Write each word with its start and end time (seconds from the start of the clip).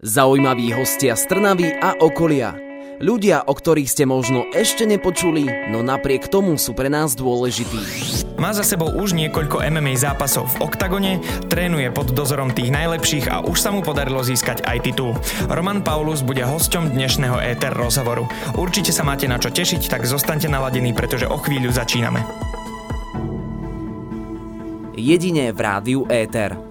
Zaujímaví 0.00 0.72
hostia 0.72 1.12
z 1.12 1.28
Trnavy 1.28 1.76
a 1.76 1.92
okolia. 2.00 2.56
Ľudia, 3.04 3.44
o 3.44 3.52
ktorých 3.52 3.84
ste 3.84 4.08
možno 4.08 4.48
ešte 4.56 4.88
nepočuli, 4.88 5.44
no 5.68 5.84
napriek 5.84 6.24
tomu 6.24 6.56
sú 6.56 6.72
pre 6.72 6.88
nás 6.88 7.12
dôležití. 7.12 7.76
Má 8.40 8.56
za 8.56 8.64
sebou 8.64 8.88
už 8.96 9.12
niekoľko 9.12 9.60
MMA 9.60 10.00
zápasov 10.00 10.56
v 10.56 10.72
oktagone, 10.72 11.12
trénuje 11.52 11.92
pod 11.92 12.16
dozorom 12.16 12.48
tých 12.48 12.72
najlepších 12.72 13.28
a 13.28 13.44
už 13.44 13.60
sa 13.60 13.76
mu 13.76 13.84
podarilo 13.84 14.24
získať 14.24 14.64
aj 14.64 14.88
titul. 14.88 15.12
Roman 15.52 15.84
Paulus 15.84 16.24
bude 16.24 16.48
hosťom 16.48 16.96
dnešného 16.96 17.36
ETR 17.36 17.76
rozhovoru. 17.76 18.24
Určite 18.56 18.96
sa 18.96 19.04
máte 19.04 19.28
na 19.28 19.36
čo 19.36 19.52
tešiť, 19.52 19.84
tak 19.84 20.08
zostaňte 20.08 20.48
naladení, 20.48 20.96
pretože 20.96 21.28
o 21.28 21.36
chvíľu 21.36 21.76
začíname. 21.76 22.24
Jedine 24.96 25.52
v 25.52 25.60
rádiu 25.60 26.08
ETR. 26.08 26.69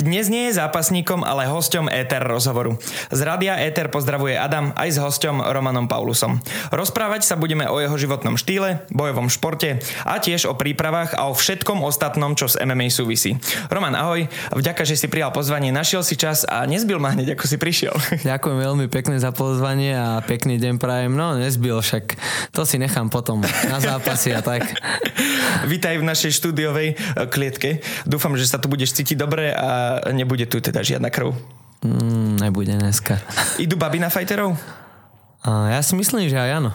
Dnes 0.00 0.32
nie 0.32 0.48
je 0.48 0.56
zápasníkom, 0.56 1.20
ale 1.28 1.44
hosťom 1.44 1.92
Éter 1.92 2.24
rozhovoru. 2.24 2.80
Z 3.12 3.20
Rádia 3.20 3.60
Éter 3.60 3.92
pozdravuje 3.92 4.32
Adam 4.32 4.72
aj 4.72 4.96
s 4.96 4.98
hosťom 4.98 5.44
Romanom 5.52 5.92
Paulusom. 5.92 6.40
Rozprávať 6.72 7.28
sa 7.28 7.36
budeme 7.36 7.68
o 7.68 7.76
jeho 7.76 8.00
životnom 8.00 8.40
štýle, 8.40 8.88
bojovom 8.88 9.28
športe 9.28 9.84
a 10.08 10.16
tiež 10.16 10.48
o 10.48 10.56
prípravách 10.56 11.12
a 11.20 11.28
o 11.28 11.36
všetkom 11.36 11.84
ostatnom, 11.84 12.32
čo 12.32 12.48
s 12.48 12.56
MMA 12.56 12.88
súvisí. 12.88 13.36
Roman, 13.68 13.92
ahoj. 13.92 14.24
Vďaka, 14.56 14.88
že 14.88 14.96
si 14.96 15.04
prijal 15.04 15.36
pozvanie, 15.36 15.68
našiel 15.68 16.00
si 16.00 16.16
čas 16.16 16.48
a 16.48 16.64
nezbil 16.64 16.96
ma 16.96 17.12
hneď, 17.12 17.36
ako 17.36 17.44
si 17.44 17.60
prišiel. 17.60 17.92
Ďakujem 18.24 18.56
veľmi 18.56 18.86
pekne 18.88 19.20
za 19.20 19.36
pozvanie 19.36 19.92
a 19.92 20.24
pekný 20.24 20.56
deň 20.56 20.80
prajem. 20.80 21.12
No, 21.12 21.36
nezbil, 21.36 21.76
však 21.76 22.16
to 22.56 22.64
si 22.64 22.80
nechám 22.80 23.12
potom 23.12 23.44
na 23.68 23.78
zápasy 23.84 24.32
a 24.32 24.40
tak. 24.40 24.64
Vítaj 25.72 26.00
v 26.00 26.08
našej 26.08 26.32
štúdiovej 26.40 26.96
klietke. 27.28 27.84
Dúfam, 28.08 28.32
že 28.40 28.48
sa 28.48 28.56
tu 28.56 28.72
budeš 28.72 28.96
cítiť 28.96 29.20
dobre 29.20 29.52
a 29.52 29.89
nebude 30.12 30.46
tu 30.46 30.62
teda 30.62 30.84
žiadna 30.84 31.10
krv? 31.10 31.34
Mm, 31.80 32.36
nebude 32.40 32.76
dneska. 32.76 33.16
Idú 33.56 33.80
baby 33.80 33.98
na 33.98 34.12
fajterov? 34.12 34.52
A 35.40 35.72
ja 35.72 35.80
si 35.80 35.96
myslím, 35.96 36.28
že 36.28 36.36
aj 36.36 36.60
áno. 36.60 36.70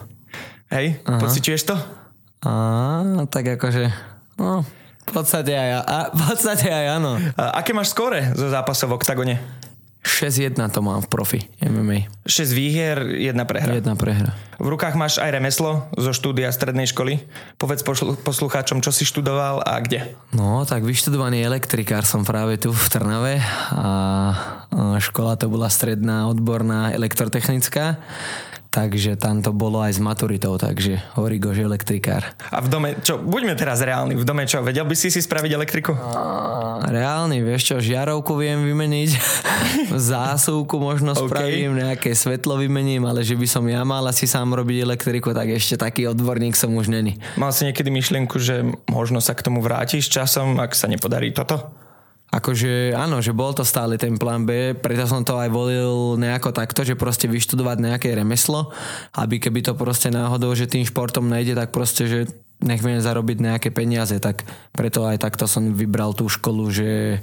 Hej, 0.66 0.98
Aha. 1.06 1.22
pociťuješ 1.22 1.62
to? 1.62 1.76
A, 2.42 2.52
tak 3.30 3.54
akože, 3.54 3.86
no, 4.38 4.66
v 5.06 5.12
podstate 5.14 5.54
aj, 5.54 5.70
a, 5.86 5.98
v 6.10 6.20
podstate 6.26 6.66
aj 6.66 6.86
áno. 6.98 7.22
A, 7.38 7.62
aké 7.62 7.70
máš 7.70 7.94
skóre 7.94 8.34
zo 8.34 8.50
zápasov 8.50 8.90
v 8.90 8.96
oktagone? 8.98 9.36
6-1 10.06 10.54
to 10.70 10.80
mám 10.86 11.02
v 11.02 11.08
profi 11.10 11.40
MMA. 11.58 12.06
6 12.24 12.54
výhier, 12.54 13.02
jedna 13.18 13.42
prehra. 13.42 13.74
Jedna 13.74 13.98
prehra. 13.98 14.38
V 14.56 14.70
rukách 14.70 14.94
máš 14.94 15.18
aj 15.18 15.34
remeslo 15.34 15.90
zo 15.98 16.14
štúdia 16.14 16.48
strednej 16.54 16.86
školy. 16.86 17.20
Povedz 17.58 17.82
poslucháčom, 18.22 18.80
čo 18.80 18.94
si 18.94 19.02
študoval 19.02 19.66
a 19.66 19.76
kde. 19.82 20.14
No, 20.30 20.62
tak 20.62 20.86
vyštudovaný 20.86 21.42
elektrikár 21.42 22.06
som 22.06 22.22
práve 22.22 22.56
tu 22.56 22.70
v 22.70 22.86
Trnave 22.86 23.42
a 23.74 23.90
škola 25.02 25.34
to 25.36 25.50
bola 25.50 25.66
stredná 25.66 26.30
odborná 26.30 26.94
elektrotechnická 26.94 27.98
takže 28.76 29.16
tam 29.16 29.40
to 29.40 29.56
bolo 29.56 29.80
aj 29.80 29.96
s 29.96 30.00
maturitou, 30.04 30.60
takže 30.60 31.00
Origož 31.16 31.64
elektrikár. 31.64 32.36
A 32.52 32.60
v 32.60 32.68
dome, 32.68 33.00
čo, 33.00 33.16
buďme 33.16 33.56
teraz 33.56 33.80
reálni, 33.80 34.12
v 34.12 34.28
dome 34.28 34.44
čo, 34.44 34.60
vedel 34.60 34.84
by 34.84 34.92
si 34.92 35.08
si 35.08 35.24
spraviť 35.24 35.50
elektriku? 35.56 35.96
A, 35.96 36.84
reálny, 36.84 37.40
vieš 37.40 37.72
čo, 37.72 37.76
žiarovku 37.80 38.36
viem 38.36 38.68
vymeniť, 38.68 39.10
zásuvku 40.12 40.76
možno 40.76 41.16
okay. 41.16 41.24
spravím, 41.24 41.80
nejaké 41.80 42.12
svetlo 42.12 42.60
vymením, 42.60 43.08
ale 43.08 43.24
že 43.24 43.32
by 43.32 43.48
som 43.48 43.64
ja 43.64 43.80
mal 43.80 44.04
asi 44.04 44.28
sám 44.28 44.52
robiť 44.52 44.84
elektriku, 44.84 45.32
tak 45.32 45.56
ešte 45.56 45.80
taký 45.80 46.12
odborník 46.12 46.52
som 46.52 46.76
už 46.76 46.92
není. 46.92 47.16
Mal 47.40 47.56
si 47.56 47.64
niekedy 47.64 47.88
myšlienku, 47.88 48.36
že 48.36 48.60
možno 48.92 49.24
sa 49.24 49.32
k 49.32 49.40
tomu 49.40 49.64
vrátiš 49.64 50.12
časom, 50.12 50.60
ak 50.60 50.76
sa 50.76 50.84
nepodarí 50.84 51.32
toto? 51.32 51.85
Akože 52.36 52.92
áno, 52.92 53.24
že 53.24 53.32
bol 53.32 53.56
to 53.56 53.64
stále 53.64 53.96
ten 53.96 54.20
plán 54.20 54.44
B, 54.44 54.76
preto 54.76 55.08
som 55.08 55.24
to 55.24 55.40
aj 55.40 55.48
volil 55.48 56.20
nejako 56.20 56.52
takto, 56.52 56.84
že 56.84 56.92
proste 56.92 57.24
vyštudovať 57.32 57.80
nejaké 57.80 58.12
remeslo, 58.12 58.76
aby 59.16 59.40
keby 59.40 59.64
to 59.64 59.72
proste 59.72 60.12
náhodou, 60.12 60.52
že 60.52 60.68
tým 60.68 60.84
športom 60.84 61.32
nejde, 61.32 61.56
tak 61.56 61.72
proste, 61.72 62.04
že 62.04 62.28
nech 62.60 62.84
viem 62.84 63.00
zarobiť 63.00 63.40
nejaké 63.40 63.68
peniaze, 63.72 64.20
tak 64.20 64.44
preto 64.76 65.08
aj 65.08 65.24
takto 65.24 65.48
som 65.48 65.72
vybral 65.72 66.12
tú 66.12 66.28
školu, 66.28 66.68
že 66.68 67.20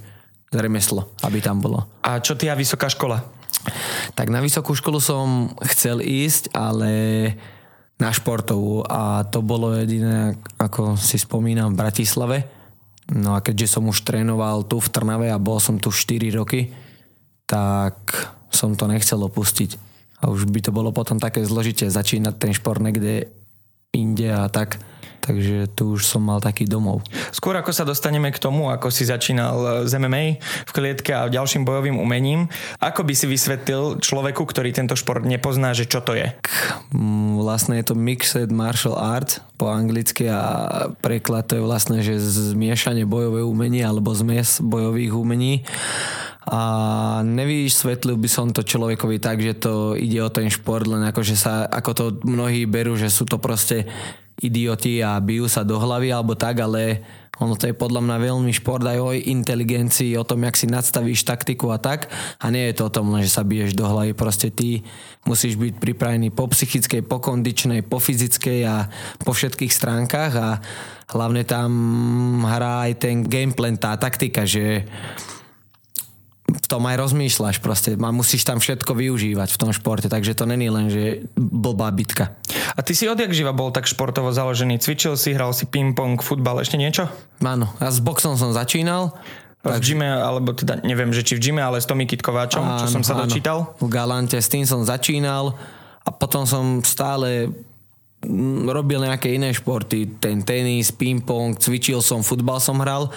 remeslo, 0.50 1.14
aby 1.22 1.46
tam 1.46 1.62
bolo. 1.62 1.86
A 2.02 2.18
čo 2.18 2.34
ty 2.34 2.50
a 2.50 2.58
vysoká 2.58 2.90
škola? 2.90 3.22
Tak 4.18 4.34
na 4.34 4.42
vysokú 4.42 4.74
školu 4.74 4.98
som 4.98 5.54
chcel 5.74 6.02
ísť, 6.02 6.58
ale 6.58 6.92
na 8.02 8.10
športovú 8.10 8.82
a 8.90 9.22
to 9.30 9.46
bolo 9.46 9.78
jediné, 9.78 10.34
ako 10.58 10.98
si 10.98 11.22
spomínam, 11.22 11.74
v 11.74 11.80
Bratislave 11.86 12.38
No 13.12 13.36
a 13.36 13.44
keďže 13.44 13.76
som 13.76 13.90
už 13.92 14.08
trénoval 14.08 14.64
tu 14.64 14.80
v 14.80 14.88
Trnave 14.88 15.28
a 15.28 15.42
bol 15.42 15.60
som 15.60 15.76
tu 15.76 15.92
4 15.92 16.24
roky, 16.40 16.72
tak 17.44 18.00
som 18.48 18.80
to 18.80 18.88
nechcel 18.88 19.20
opustiť. 19.20 19.76
A 20.24 20.32
už 20.32 20.48
by 20.48 20.60
to 20.64 20.72
bolo 20.72 20.96
potom 20.96 21.20
také 21.20 21.44
zložité 21.44 21.92
začínať 21.92 22.40
ten 22.40 22.56
šport 22.56 22.80
niekde 22.80 23.28
inde 23.92 24.32
a 24.32 24.48
tak 24.48 24.80
takže 25.24 25.72
tu 25.72 25.96
už 25.96 26.04
som 26.04 26.20
mal 26.20 26.44
taký 26.44 26.68
domov. 26.68 27.00
Skôr 27.32 27.56
ako 27.56 27.72
sa 27.72 27.88
dostaneme 27.88 28.28
k 28.30 28.38
tomu, 28.44 28.68
ako 28.68 28.92
si 28.92 29.08
začínal 29.08 29.88
z 29.88 29.96
MMA 29.96 30.44
v 30.68 30.72
klietke 30.76 31.16
a 31.16 31.32
ďalším 31.32 31.64
bojovým 31.64 31.96
umením, 31.96 32.52
ako 32.84 33.08
by 33.08 33.14
si 33.16 33.26
vysvetlil 33.32 34.04
človeku, 34.04 34.44
ktorý 34.44 34.76
tento 34.76 35.00
šport 35.00 35.24
nepozná, 35.24 35.72
že 35.72 35.88
čo 35.88 36.04
to 36.04 36.14
je? 36.14 36.28
Mm, 36.92 37.40
vlastne 37.40 37.80
je 37.80 37.88
to 37.88 37.96
Mixed 37.96 38.52
Martial 38.52 39.00
Arts 39.00 39.40
po 39.56 39.72
anglicky 39.72 40.28
a 40.28 40.92
preklad 41.00 41.48
to 41.48 41.58
je 41.58 41.64
vlastne, 41.64 42.04
že 42.04 42.20
zmiešanie 42.20 43.08
bojové 43.08 43.48
umenie 43.48 43.88
alebo 43.88 44.12
zmes 44.12 44.60
bojových 44.60 45.16
umení 45.16 45.64
a 46.44 46.62
nevysvetlil 47.24 48.20
by 48.20 48.28
som 48.28 48.52
to 48.52 48.68
človekovi 48.68 49.24
tak, 49.24 49.40
že 49.40 49.56
to 49.56 49.96
ide 49.96 50.20
o 50.20 50.28
ten 50.28 50.52
šport, 50.52 50.84
len 50.84 51.00
ako, 51.08 51.24
že 51.24 51.40
sa, 51.40 51.64
ako 51.72 51.92
to 51.96 52.06
mnohí 52.28 52.68
berú, 52.68 53.00
že 53.00 53.08
sú 53.08 53.24
to 53.24 53.40
proste 53.40 53.88
idioti 54.44 55.00
a 55.00 55.16
bijú 55.24 55.48
sa 55.48 55.64
do 55.64 55.80
hlavy 55.80 56.12
alebo 56.12 56.36
tak, 56.36 56.60
ale 56.60 57.00
ono 57.42 57.58
to 57.58 57.66
je 57.66 57.74
podľa 57.74 58.06
mňa 58.06 58.18
veľmi 58.30 58.54
šport 58.54 58.86
aj 58.86 59.00
o 59.02 59.10
inteligencii, 59.10 60.14
o 60.22 60.28
tom, 60.28 60.46
jak 60.46 60.54
si 60.54 60.70
nadstavíš 60.70 61.26
taktiku 61.26 61.74
a 61.74 61.82
tak. 61.82 62.14
A 62.38 62.54
nie 62.54 62.70
je 62.70 62.78
to 62.78 62.88
o 62.88 62.94
tom 62.94 63.10
že 63.18 63.34
sa 63.34 63.42
biješ 63.42 63.74
do 63.74 63.90
hlavy. 63.90 64.14
Proste 64.14 64.54
ty 64.54 64.86
musíš 65.26 65.58
byť 65.58 65.82
pripravený 65.82 66.30
po 66.30 66.46
psychickej, 66.46 67.02
po 67.02 67.18
kondičnej, 67.18 67.82
po 67.82 67.98
fyzickej 67.98 68.60
a 68.70 68.86
po 69.26 69.34
všetkých 69.34 69.74
stránkach 69.74 70.34
a 70.38 70.50
hlavne 71.10 71.42
tam 71.42 71.72
hrá 72.46 72.86
aj 72.86 73.02
ten 73.02 73.26
gameplan, 73.26 73.82
tá 73.82 73.98
taktika, 73.98 74.46
že 74.46 74.86
v 76.54 76.68
tom 76.70 76.86
aj 76.86 77.02
rozmýšľaš 77.02 77.58
proste. 77.60 77.98
Musíš 77.98 78.46
tam 78.46 78.62
všetko 78.62 78.94
využívať 78.94 79.50
v 79.50 79.60
tom 79.60 79.72
športe, 79.74 80.08
takže 80.08 80.38
to 80.38 80.46
není 80.46 80.70
len, 80.70 80.88
že 80.88 81.26
blbá 81.36 81.90
bitka. 81.90 82.38
A 82.78 82.80
ty 82.86 82.94
si 82.94 83.10
odjak 83.10 83.34
živa 83.34 83.54
bol 83.54 83.74
tak 83.74 83.90
športovo 83.90 84.30
založený? 84.30 84.78
Cvičil 84.78 85.18
si, 85.18 85.34
hral 85.34 85.52
si 85.52 85.66
ping-pong, 85.66 86.22
futbal, 86.22 86.62
ešte 86.62 86.78
niečo? 86.78 87.10
Áno, 87.42 87.74
ja 87.82 87.90
s 87.90 88.00
boxom 88.00 88.38
som 88.38 88.54
začínal. 88.54 89.14
V 89.64 89.72
tak... 89.72 89.82
gyme, 89.82 90.08
alebo 90.08 90.52
teda 90.52 90.84
neviem, 90.84 91.16
že 91.16 91.24
či 91.24 91.40
v 91.40 91.50
gyme, 91.50 91.62
ale 91.64 91.80
s 91.80 91.88
Tomi 91.88 92.04
Kitkováčom, 92.04 92.64
áno, 92.64 92.80
čo 92.84 92.88
som 92.92 93.02
sa 93.02 93.16
áno. 93.16 93.26
dočítal? 93.26 93.74
V 93.80 93.88
Galante, 93.88 94.36
s 94.36 94.52
tým 94.52 94.68
som 94.68 94.84
začínal 94.84 95.56
a 96.04 96.10
potom 96.12 96.44
som 96.44 96.84
stále 96.84 97.48
robil 98.72 99.04
nejaké 99.04 99.36
iné 99.36 99.52
športy, 99.52 100.20
ten 100.20 100.42
tenis, 100.42 100.90
ping-pong, 100.96 101.60
cvičil 101.60 102.00
som, 102.00 102.24
futbal 102.24 102.58
som 102.64 102.80
hral, 102.80 103.12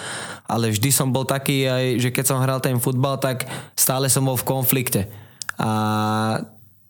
ale 0.45 0.71
vždy 0.71 0.89
som 0.91 1.09
bol 1.09 1.23
taký 1.23 1.67
aj, 1.67 1.85
že 2.03 2.09
keď 2.11 2.25
som 2.27 2.43
hral 2.43 2.59
ten 2.59 2.77
futbal, 2.77 3.17
tak 3.17 3.47
stále 3.73 4.11
som 4.11 4.27
bol 4.27 4.35
v 4.35 4.47
konflikte. 4.47 5.07
A 5.57 6.43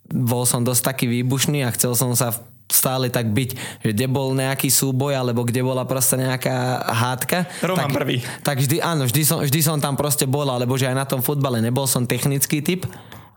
bol 0.08 0.44
som 0.48 0.64
dosť 0.64 0.82
taký 0.94 1.06
výbušný 1.08 1.64
a 1.64 1.74
chcel 1.76 1.94
som 1.94 2.16
sa 2.16 2.36
stále 2.68 3.08
tak 3.08 3.32
byť, 3.32 3.50
že 3.80 3.90
kde 3.96 4.06
bol 4.12 4.36
nejaký 4.36 4.68
súboj 4.68 5.16
alebo 5.16 5.48
kde 5.48 5.64
bola 5.64 5.88
proste 5.88 6.20
nejaká 6.20 6.84
hádka. 6.84 7.48
Roman 7.64 7.88
tak, 7.88 7.96
prvý. 7.96 8.18
Tak 8.44 8.60
vždy, 8.60 8.84
áno, 8.84 9.08
vždy 9.08 9.22
som, 9.24 9.40
vždy 9.40 9.60
som 9.64 9.80
tam 9.80 9.96
proste 9.96 10.28
bol, 10.28 10.48
alebo 10.48 10.76
že 10.76 10.92
aj 10.92 10.96
na 10.96 11.08
tom 11.08 11.24
futbale 11.24 11.64
nebol 11.64 11.88
som 11.88 12.04
technický 12.04 12.60
typ, 12.60 12.84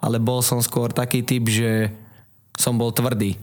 ale 0.02 0.18
bol 0.18 0.42
som 0.42 0.58
skôr 0.58 0.90
taký 0.90 1.22
typ, 1.22 1.46
že 1.46 1.94
som 2.58 2.74
bol 2.74 2.90
tvrdý. 2.90 3.38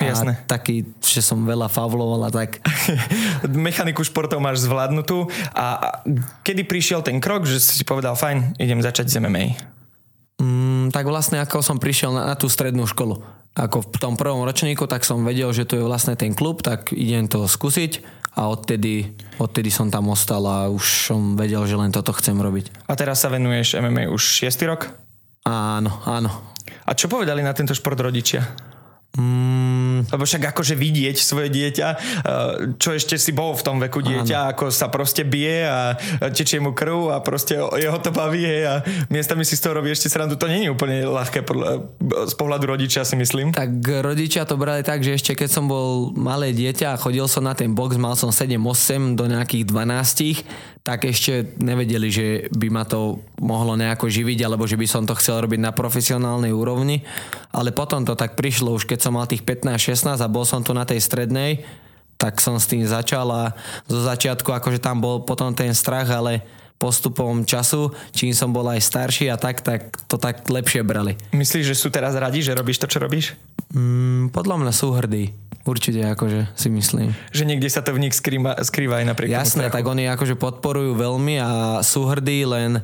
Jasné. 0.00 0.32
A 0.32 0.48
taký, 0.48 0.88
že 1.04 1.20
som 1.20 1.44
veľa 1.44 1.68
favloval 1.68 2.24
a 2.24 2.30
tak. 2.32 2.64
Mechaniku 3.68 4.00
športov 4.00 4.40
máš 4.40 4.64
zvládnutú 4.64 5.28
a 5.52 6.00
kedy 6.40 6.64
prišiel 6.64 7.04
ten 7.04 7.20
krok, 7.20 7.44
že 7.44 7.60
si 7.60 7.84
povedal, 7.84 8.16
fajn, 8.16 8.56
idem 8.56 8.80
začať 8.80 9.12
z 9.12 9.20
MMA? 9.20 9.60
Mm, 10.40 10.88
tak 10.88 11.04
vlastne 11.04 11.44
ako 11.44 11.60
som 11.60 11.76
prišiel 11.76 12.16
na, 12.16 12.32
na 12.32 12.34
tú 12.34 12.48
strednú 12.48 12.88
školu. 12.88 13.20
Ako 13.52 13.84
v 13.84 13.98
tom 14.00 14.16
prvom 14.16 14.40
ročníku, 14.40 14.88
tak 14.88 15.04
som 15.04 15.20
vedel, 15.20 15.52
že 15.52 15.68
tu 15.68 15.76
je 15.76 15.84
vlastne 15.84 16.16
ten 16.16 16.32
klub, 16.32 16.64
tak 16.64 16.96
idem 16.96 17.28
to 17.28 17.44
skúsiť 17.44 18.00
a 18.40 18.48
odtedy, 18.48 19.12
odtedy 19.36 19.68
som 19.68 19.92
tam 19.92 20.08
ostal 20.08 20.40
a 20.48 20.72
už 20.72 21.12
som 21.12 21.36
vedel, 21.36 21.60
že 21.68 21.76
len 21.76 21.92
toto 21.92 22.16
chcem 22.16 22.38
robiť. 22.38 22.88
A 22.88 22.96
teraz 22.96 23.20
sa 23.20 23.28
venuješ 23.28 23.76
MMA 23.76 24.08
už 24.08 24.48
6 24.48 24.70
rok? 24.70 24.88
Áno, 25.44 25.92
áno. 26.08 26.30
A 26.86 26.94
čo 26.96 27.10
povedali 27.10 27.42
na 27.44 27.52
tento 27.52 27.74
šport 27.74 27.98
rodičia? 27.98 28.69
Mm. 29.18 30.06
Lebo 30.06 30.22
však 30.22 30.54
akože 30.54 30.78
vidieť 30.78 31.18
svoje 31.18 31.50
dieťa, 31.50 31.88
e, 31.90 31.96
čo 32.78 32.94
ešte 32.94 33.18
si 33.18 33.34
bol 33.34 33.58
v 33.58 33.62
tom 33.66 33.82
veku 33.82 34.06
dieťa, 34.06 34.38
Áno. 34.46 34.50
ako 34.54 34.70
sa 34.70 34.86
proste 34.86 35.26
bije 35.26 35.66
a 35.66 35.98
tečie 36.30 36.62
mu 36.62 36.70
krv 36.70 37.10
a 37.10 37.18
proste 37.18 37.58
jeho 37.58 37.98
to 37.98 38.14
baví 38.14 38.46
a 38.62 38.86
miestami 39.10 39.42
si 39.42 39.58
z 39.58 39.66
toho 39.66 39.82
robí 39.82 39.90
ešte 39.90 40.06
srandu. 40.06 40.38
To 40.38 40.46
nie 40.46 40.66
je 40.66 40.70
úplne 40.70 41.02
ľahké 41.10 41.42
z 42.30 42.34
pohľadu 42.38 42.70
rodičia 42.70 43.02
si 43.02 43.18
myslím. 43.18 43.50
Tak 43.50 43.82
rodičia 43.82 44.46
to 44.46 44.54
brali 44.54 44.86
tak, 44.86 45.02
že 45.02 45.18
ešte 45.18 45.34
keď 45.34 45.50
som 45.50 45.66
bol 45.66 46.14
malé 46.14 46.54
dieťa 46.54 46.94
a 46.94 47.00
chodil 47.00 47.26
som 47.26 47.42
na 47.42 47.58
ten 47.58 47.74
box, 47.74 47.98
mal 47.98 48.14
som 48.14 48.30
7-8 48.30 49.18
do 49.18 49.26
nejakých 49.26 49.66
12, 49.66 50.69
tak 50.80 51.04
ešte 51.04 51.60
nevedeli, 51.60 52.08
že 52.08 52.26
by 52.56 52.68
ma 52.72 52.88
to 52.88 53.20
mohlo 53.36 53.76
nejako 53.76 54.08
živiť 54.08 54.38
alebo 54.48 54.64
že 54.64 54.80
by 54.80 54.86
som 54.88 55.04
to 55.04 55.12
chcel 55.20 55.44
robiť 55.44 55.60
na 55.60 55.76
profesionálnej 55.76 56.56
úrovni. 56.56 57.04
Ale 57.52 57.70
potom 57.70 58.04
to 58.08 58.16
tak 58.16 58.34
prišlo 58.34 58.72
už 58.72 58.88
keď 58.88 58.98
som 59.04 59.16
mal 59.20 59.28
tých 59.28 59.44
15-16 59.44 60.16
a 60.16 60.32
bol 60.32 60.48
som 60.48 60.64
tu 60.64 60.72
na 60.72 60.88
tej 60.88 61.04
strednej, 61.04 61.68
tak 62.16 62.40
som 62.40 62.56
s 62.56 62.68
tým 62.68 62.84
začal 62.84 63.28
a 63.28 63.52
zo 63.88 64.00
začiatku 64.00 64.48
akože 64.48 64.80
tam 64.80 65.04
bol 65.04 65.24
potom 65.24 65.52
ten 65.52 65.72
strach, 65.76 66.08
ale 66.08 66.44
postupom 66.80 67.44
času, 67.44 67.92
čím 68.16 68.32
som 68.32 68.56
bol 68.56 68.64
aj 68.64 68.80
starší 68.80 69.28
a 69.28 69.36
tak, 69.36 69.60
tak 69.60 69.92
to 70.08 70.16
tak 70.16 70.48
lepšie 70.48 70.80
brali. 70.80 71.20
Myslíš, 71.36 71.76
že 71.76 71.76
sú 71.76 71.92
teraz 71.92 72.16
radi, 72.16 72.40
že 72.40 72.56
robíš 72.56 72.80
to, 72.80 72.88
čo 72.88 73.04
robíš? 73.04 73.36
Mm, 73.76 74.32
podľa 74.32 74.56
mňa 74.64 74.72
sú 74.72 74.96
hrdí. 74.96 75.49
Určite 75.60 76.00
akože 76.00 76.56
si 76.56 76.68
myslím. 76.72 77.12
Že 77.36 77.44
niekde 77.44 77.68
sa 77.68 77.84
to 77.84 77.92
v 77.92 78.08
nich 78.08 78.16
skrýva, 78.16 78.56
skrýva 78.64 79.04
aj 79.04 79.06
napriek 79.12 79.28
Jasné, 79.28 79.68
tak 79.68 79.84
oni 79.84 80.08
akože 80.08 80.40
podporujú 80.40 80.96
veľmi 80.96 81.36
a 81.36 81.50
sú 81.84 82.08
hrdí, 82.08 82.48
len 82.48 82.80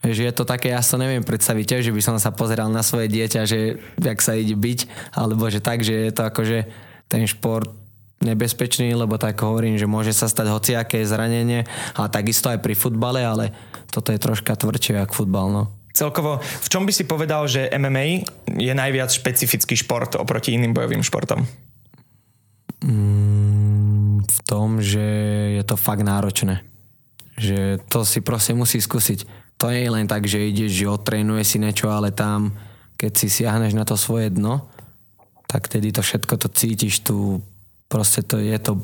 že 0.00 0.24
je 0.24 0.32
to 0.32 0.48
také, 0.48 0.72
ja 0.72 0.80
sa 0.80 0.96
neviem 0.96 1.20
predstaviť 1.20 1.84
že 1.84 1.92
by 1.92 2.00
som 2.00 2.16
sa 2.16 2.32
pozeral 2.32 2.72
na 2.72 2.80
svoje 2.80 3.10
dieťa, 3.12 3.40
že 3.44 3.82
jak 4.00 4.18
sa 4.22 4.38
ide 4.38 4.56
byť, 4.56 5.12
alebo 5.12 5.50
že 5.52 5.60
tak, 5.60 5.84
že 5.84 6.08
je 6.08 6.12
to 6.14 6.22
akože 6.24 6.58
ten 7.10 7.26
šport 7.26 7.68
nebezpečný, 8.20 8.92
lebo 8.92 9.16
tak 9.16 9.40
hovorím, 9.40 9.80
že 9.80 9.88
môže 9.88 10.12
sa 10.12 10.28
stať 10.28 10.52
hociaké 10.52 11.00
zranenie 11.04 11.64
a 11.96 12.08
takisto 12.08 12.52
aj 12.52 12.60
pri 12.60 12.76
futbale, 12.76 13.24
ale 13.24 13.52
toto 13.88 14.12
je 14.12 14.20
troška 14.20 14.56
tvrdšie 14.56 15.02
ako 15.04 15.24
futbal, 15.24 15.48
no. 15.48 15.62
Celkovo, 15.90 16.38
v 16.38 16.68
čom 16.70 16.86
by 16.86 16.92
si 16.94 17.04
povedal, 17.08 17.50
že 17.50 17.66
MMA 17.74 18.24
je 18.60 18.72
najviac 18.72 19.10
špecifický 19.10 19.74
šport 19.74 20.14
oproti 20.14 20.54
iným 20.54 20.70
bojovým 20.70 21.02
športom? 21.02 21.42
Mm, 22.80 24.24
v 24.24 24.38
tom, 24.48 24.80
že 24.80 25.04
je 25.60 25.62
to 25.64 25.76
fakt 25.76 26.00
náročné. 26.00 26.64
Že 27.36 27.84
to 27.88 28.04
si 28.04 28.24
proste 28.24 28.56
musí 28.56 28.80
skúsiť 28.80 29.40
to 29.60 29.68
nie 29.68 29.84
je 29.84 29.92
len 29.92 30.08
tak, 30.08 30.24
že 30.24 30.40
ideš, 30.40 30.72
že 30.72 30.88
otrénuje 30.88 31.44
si 31.44 31.60
niečo, 31.60 31.92
ale 31.92 32.16
tam, 32.16 32.56
keď 32.96 33.12
si 33.12 33.28
siahneš 33.28 33.76
na 33.76 33.84
to 33.84 33.92
svoje 33.92 34.32
dno, 34.32 34.64
tak 35.44 35.68
tedy 35.68 35.92
to 35.92 36.00
všetko 36.00 36.40
to 36.40 36.48
cítiš 36.48 37.04
tu, 37.04 37.44
proste 37.84 38.24
to 38.24 38.40
je 38.40 38.56
to, 38.56 38.80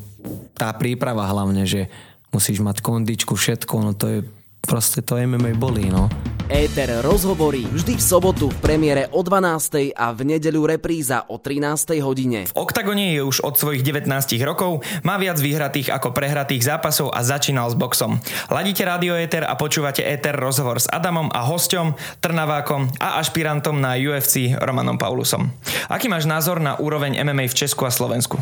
tá 0.53 0.69
príprava 0.77 1.25
hlavne, 1.25 1.65
že 1.65 1.89
musíš 2.29 2.61
mať 2.61 2.85
kondičku, 2.85 3.33
všetko, 3.33 3.73
no 3.81 3.97
to 3.97 4.05
je 4.05 4.19
proste 4.61 5.01
to 5.01 5.17
MMA 5.17 5.57
bolí, 5.57 5.89
no. 5.89 6.13
Éter 6.47 6.87
rozhovorí 7.03 7.67
vždy 7.67 7.99
v 7.99 8.03
sobotu 8.03 8.47
v 8.47 8.57
premiére 8.63 9.11
o 9.11 9.19
12. 9.19 9.91
a 9.91 10.15
v 10.15 10.21
nedeľu 10.23 10.79
repríza 10.79 11.27
o 11.27 11.35
13. 11.35 11.99
hodine. 11.99 12.47
V 12.47 12.55
oktagone 12.55 13.11
je 13.11 13.19
už 13.19 13.43
od 13.43 13.59
svojich 13.59 13.83
19 13.83 14.07
rokov, 14.47 14.79
má 15.03 15.19
viac 15.19 15.43
vyhratých 15.43 15.91
ako 15.91 16.15
prehratých 16.15 16.63
zápasov 16.63 17.11
a 17.11 17.19
začínal 17.27 17.67
s 17.67 17.75
boxom. 17.75 18.23
Ladíte 18.47 18.87
Radio 18.87 19.19
Éter 19.19 19.43
a 19.43 19.59
počúvate 19.59 20.07
Éter 20.07 20.39
rozhovor 20.39 20.79
s 20.79 20.87
Adamom 20.87 21.27
a 21.35 21.43
hosťom, 21.43 21.99
Trnavákom 22.23 22.95
a 22.95 23.19
ašpirantom 23.19 23.83
na 23.83 23.99
UFC 23.99 24.55
Romanom 24.55 24.95
Paulusom. 24.95 25.51
Aký 25.91 26.07
máš 26.07 26.31
názor 26.31 26.63
na 26.63 26.79
úroveň 26.79 27.19
MMA 27.27 27.51
v 27.51 27.59
Česku 27.59 27.83
a 27.83 27.91
Slovensku? 27.91 28.39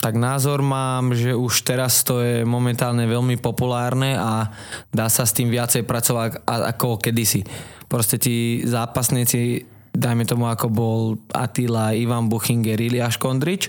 Tak 0.00 0.16
názor 0.16 0.64
mám, 0.64 1.12
že 1.12 1.36
už 1.36 1.60
teraz 1.60 2.00
to 2.00 2.24
je 2.24 2.40
momentálne 2.48 3.04
veľmi 3.04 3.36
populárne 3.36 4.16
a 4.16 4.48
dá 4.88 5.12
sa 5.12 5.28
s 5.28 5.36
tým 5.36 5.52
viacej 5.52 5.84
pracovať 5.84 6.40
ako 6.48 6.96
kedysi. 6.96 7.44
Proste 7.84 8.16
tí 8.16 8.64
zápasníci, 8.64 9.68
dajme 9.92 10.24
tomu 10.24 10.48
ako 10.48 10.66
bol 10.72 11.00
Attila, 11.36 11.92
Ivan 11.92 12.32
Buchinger, 12.32 12.80
Iliáš 12.80 13.20
Kondrič, 13.20 13.68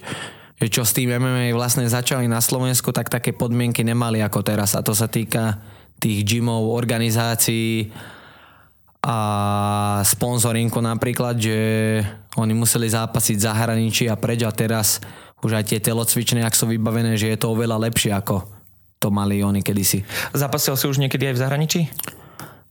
že 0.55 0.67
čo 0.71 0.87
s 0.87 0.95
tým 0.95 1.11
MMA 1.11 1.51
vlastne 1.51 1.83
začali 1.83 2.31
na 2.31 2.39
Slovensku, 2.39 2.95
tak 2.95 3.11
také 3.11 3.35
podmienky 3.35 3.83
nemali 3.83 4.23
ako 4.23 4.39
teraz. 4.39 4.79
A 4.79 4.85
to 4.85 4.95
sa 4.95 5.11
týka 5.11 5.59
tých 5.99 6.23
gymov, 6.23 6.71
organizácií 6.71 7.91
a 9.01 9.17
sponzorinku 10.05 10.77
napríklad, 10.79 11.33
že 11.35 11.57
oni 12.37 12.53
museli 12.53 12.85
zápasiť 12.85 13.35
v 13.35 13.45
zahraničí 13.49 14.05
a 14.05 14.15
preč 14.15 14.45
a 14.45 14.53
teraz 14.53 15.01
už 15.41 15.51
aj 15.57 15.73
tie 15.73 15.79
telocvičné, 15.81 16.45
ak 16.45 16.57
sú 16.57 16.69
vybavené, 16.69 17.17
že 17.17 17.29
je 17.29 17.37
to 17.37 17.53
oveľa 17.53 17.89
lepšie 17.89 18.13
ako 18.13 18.61
to 19.01 19.09
mali 19.09 19.41
oni 19.41 19.65
kedysi. 19.65 20.05
Zapasil 20.37 20.77
si 20.77 20.85
už 20.85 21.01
niekedy 21.01 21.33
aj 21.33 21.35
v 21.35 21.41
zahraničí? 21.41 21.81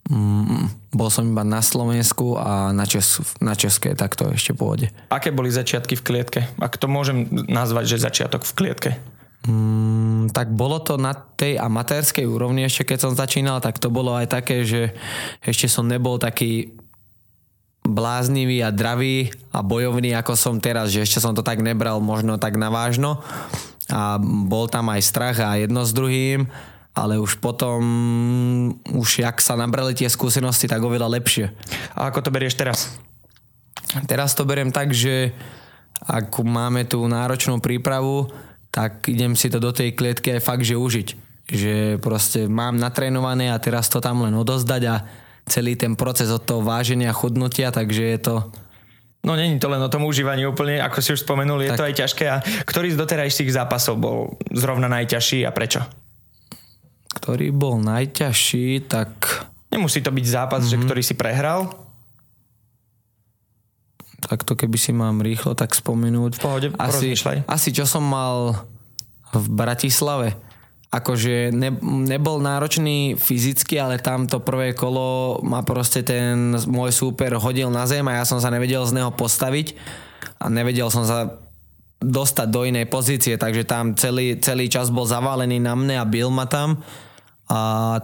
Mm, 0.07 0.71
bol 0.95 1.11
som 1.11 1.27
iba 1.27 1.43
na 1.43 1.59
Slovensku 1.59 2.39
a 2.39 2.71
na, 2.71 2.87
Čes- 2.87 3.35
na 3.43 3.59
České, 3.59 3.99
tak 3.99 4.15
to 4.15 4.31
ešte 4.31 4.55
pôjde. 4.55 4.95
Aké 5.11 5.35
boli 5.35 5.51
začiatky 5.51 5.99
v 5.99 6.03
klietke? 6.07 6.41
Ak 6.63 6.79
to 6.79 6.87
môžem 6.87 7.27
nazvať, 7.51 7.99
že 7.99 8.07
začiatok 8.07 8.47
v 8.47 8.55
klietke? 8.55 8.91
Mm, 9.47 10.31
tak 10.31 10.55
bolo 10.55 10.79
to 10.79 10.95
na 11.01 11.17
tej 11.17 11.59
amatérskej 11.59 12.29
úrovni 12.29 12.69
ešte 12.69 12.95
keď 12.95 12.99
som 13.01 13.13
začínal, 13.17 13.59
tak 13.59 13.83
to 13.83 13.91
bolo 13.91 14.15
aj 14.15 14.31
také, 14.31 14.63
že 14.63 14.95
ešte 15.43 15.67
som 15.67 15.89
nebol 15.89 16.21
taký 16.21 16.79
bláznivý 17.85 18.61
a 18.61 18.71
dravý 18.75 19.33
a 19.51 19.65
bojovný, 19.65 20.13
ako 20.13 20.37
som 20.37 20.61
teraz, 20.61 20.93
že 20.93 21.03
ešte 21.05 21.19
som 21.19 21.33
to 21.33 21.41
tak 21.41 21.65
nebral 21.65 21.99
možno 22.05 22.37
tak 22.37 22.61
na 22.61 22.69
vážno 22.69 23.25
a 23.91 24.21
bol 24.23 24.71
tam 24.71 24.93
aj 24.93 25.03
strach 25.03 25.37
a 25.43 25.59
jedno 25.59 25.83
s 25.83 25.97
druhým, 25.97 26.47
ale 26.95 27.19
už 27.19 27.41
potom, 27.43 27.81
už 28.93 29.25
jak 29.25 29.41
sa 29.43 29.59
nabrali 29.59 29.97
tie 29.97 30.07
skúsenosti, 30.07 30.71
tak 30.71 30.83
oveľa 30.83 31.11
lepšie. 31.19 31.51
A 31.97 32.11
ako 32.11 32.29
to 32.29 32.35
berieš 32.35 32.59
teraz? 32.59 32.93
Teraz 34.07 34.39
to 34.39 34.47
beriem 34.47 34.71
tak, 34.71 34.95
že 34.95 35.35
ak 36.07 36.31
máme 36.41 36.87
tú 36.87 37.03
náročnú 37.05 37.59
prípravu, 37.59 38.31
tak 38.71 39.11
idem 39.11 39.35
si 39.35 39.51
to 39.51 39.59
do 39.59 39.75
tej 39.75 39.99
klietky 39.99 40.39
aj 40.39 40.47
fakt, 40.47 40.63
že 40.63 40.79
užiť. 40.79 41.09
Že 41.51 41.75
proste 41.99 42.47
mám 42.47 42.79
natrénované 42.79 43.51
a 43.51 43.59
teraz 43.59 43.91
to 43.91 43.99
tam 43.99 44.23
len 44.23 44.35
odozdať 44.39 44.83
a 44.87 44.97
celý 45.51 45.75
ten 45.75 45.99
proces 45.99 46.31
od 46.31 46.47
toho 46.47 46.63
váženia, 46.63 47.11
chudnutia, 47.11 47.75
takže 47.75 48.03
je 48.07 48.19
to... 48.23 48.35
No 49.21 49.37
není 49.37 49.61
to 49.61 49.69
len 49.69 49.83
o 49.83 49.93
tom 49.93 50.09
užívaní 50.09 50.49
úplne, 50.49 50.81
ako 50.81 50.99
si 51.05 51.13
už 51.13 51.27
spomenul, 51.27 51.61
je 51.61 51.71
tak. 51.75 51.79
to 51.83 51.89
aj 51.91 51.95
ťažké. 52.07 52.25
A 52.31 52.37
ktorý 52.65 52.95
z 52.95 53.01
doterajších 53.03 53.53
zápasov 53.53 54.01
bol 54.01 54.19
zrovna 54.55 54.89
najťažší 54.89 55.45
a 55.45 55.53
prečo? 55.53 55.85
Ktorý 57.21 57.53
bol 57.53 57.83
najťažší, 57.83 58.89
tak... 58.89 59.11
Nemusí 59.69 60.01
to 60.01 60.09
byť 60.09 60.25
zápas, 60.25 60.65
mm-hmm. 60.65 60.73
že 60.73 60.77
mhm. 60.79 60.85
ktorý 60.89 61.03
si 61.05 61.15
prehral? 61.19 61.61
Tak 64.21 64.47
to 64.47 64.57
keby 64.57 64.79
si 64.81 64.93
mám 64.95 65.21
rýchlo 65.21 65.53
tak 65.53 65.77
spomenúť. 65.77 66.39
V 66.39 66.41
pohode, 66.41 66.69
asi, 66.81 67.13
asi 67.45 67.69
čo 67.73 67.85
som 67.85 68.05
mal 68.05 68.69
v 69.33 69.47
Bratislave 69.49 70.37
akože 70.91 71.55
ne, 71.55 71.71
nebol 72.11 72.43
náročný 72.43 73.15
fyzicky, 73.15 73.79
ale 73.79 74.03
tam 74.03 74.27
to 74.27 74.43
prvé 74.43 74.75
kolo 74.75 75.39
ma 75.47 75.63
proste 75.63 76.03
ten 76.03 76.59
môj 76.67 76.91
súper 76.91 77.39
hodil 77.39 77.71
na 77.71 77.87
zem 77.87 78.03
a 78.11 78.19
ja 78.19 78.25
som 78.27 78.43
sa 78.43 78.51
nevedel 78.51 78.83
z 78.83 78.99
neho 78.99 79.15
postaviť 79.15 79.79
a 80.43 80.51
nevedel 80.51 80.91
som 80.91 81.07
sa 81.07 81.39
dostať 82.03 82.49
do 82.51 82.67
inej 82.67 82.91
pozície, 82.91 83.39
takže 83.39 83.63
tam 83.69 83.95
celý, 83.95 84.43
celý 84.43 84.67
čas 84.67 84.91
bol 84.91 85.07
zavalený 85.07 85.63
na 85.63 85.79
mne 85.79 85.95
a 86.01 86.09
bil 86.09 86.33
ma 86.35 86.51
tam 86.51 86.83
a 87.47 87.59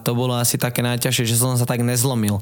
to 0.06 0.14
bolo 0.14 0.38
asi 0.38 0.54
také 0.54 0.78
najťažšie, 0.86 1.26
že 1.26 1.38
som 1.38 1.58
sa 1.58 1.66
tak 1.66 1.82
nezlomil. 1.82 2.38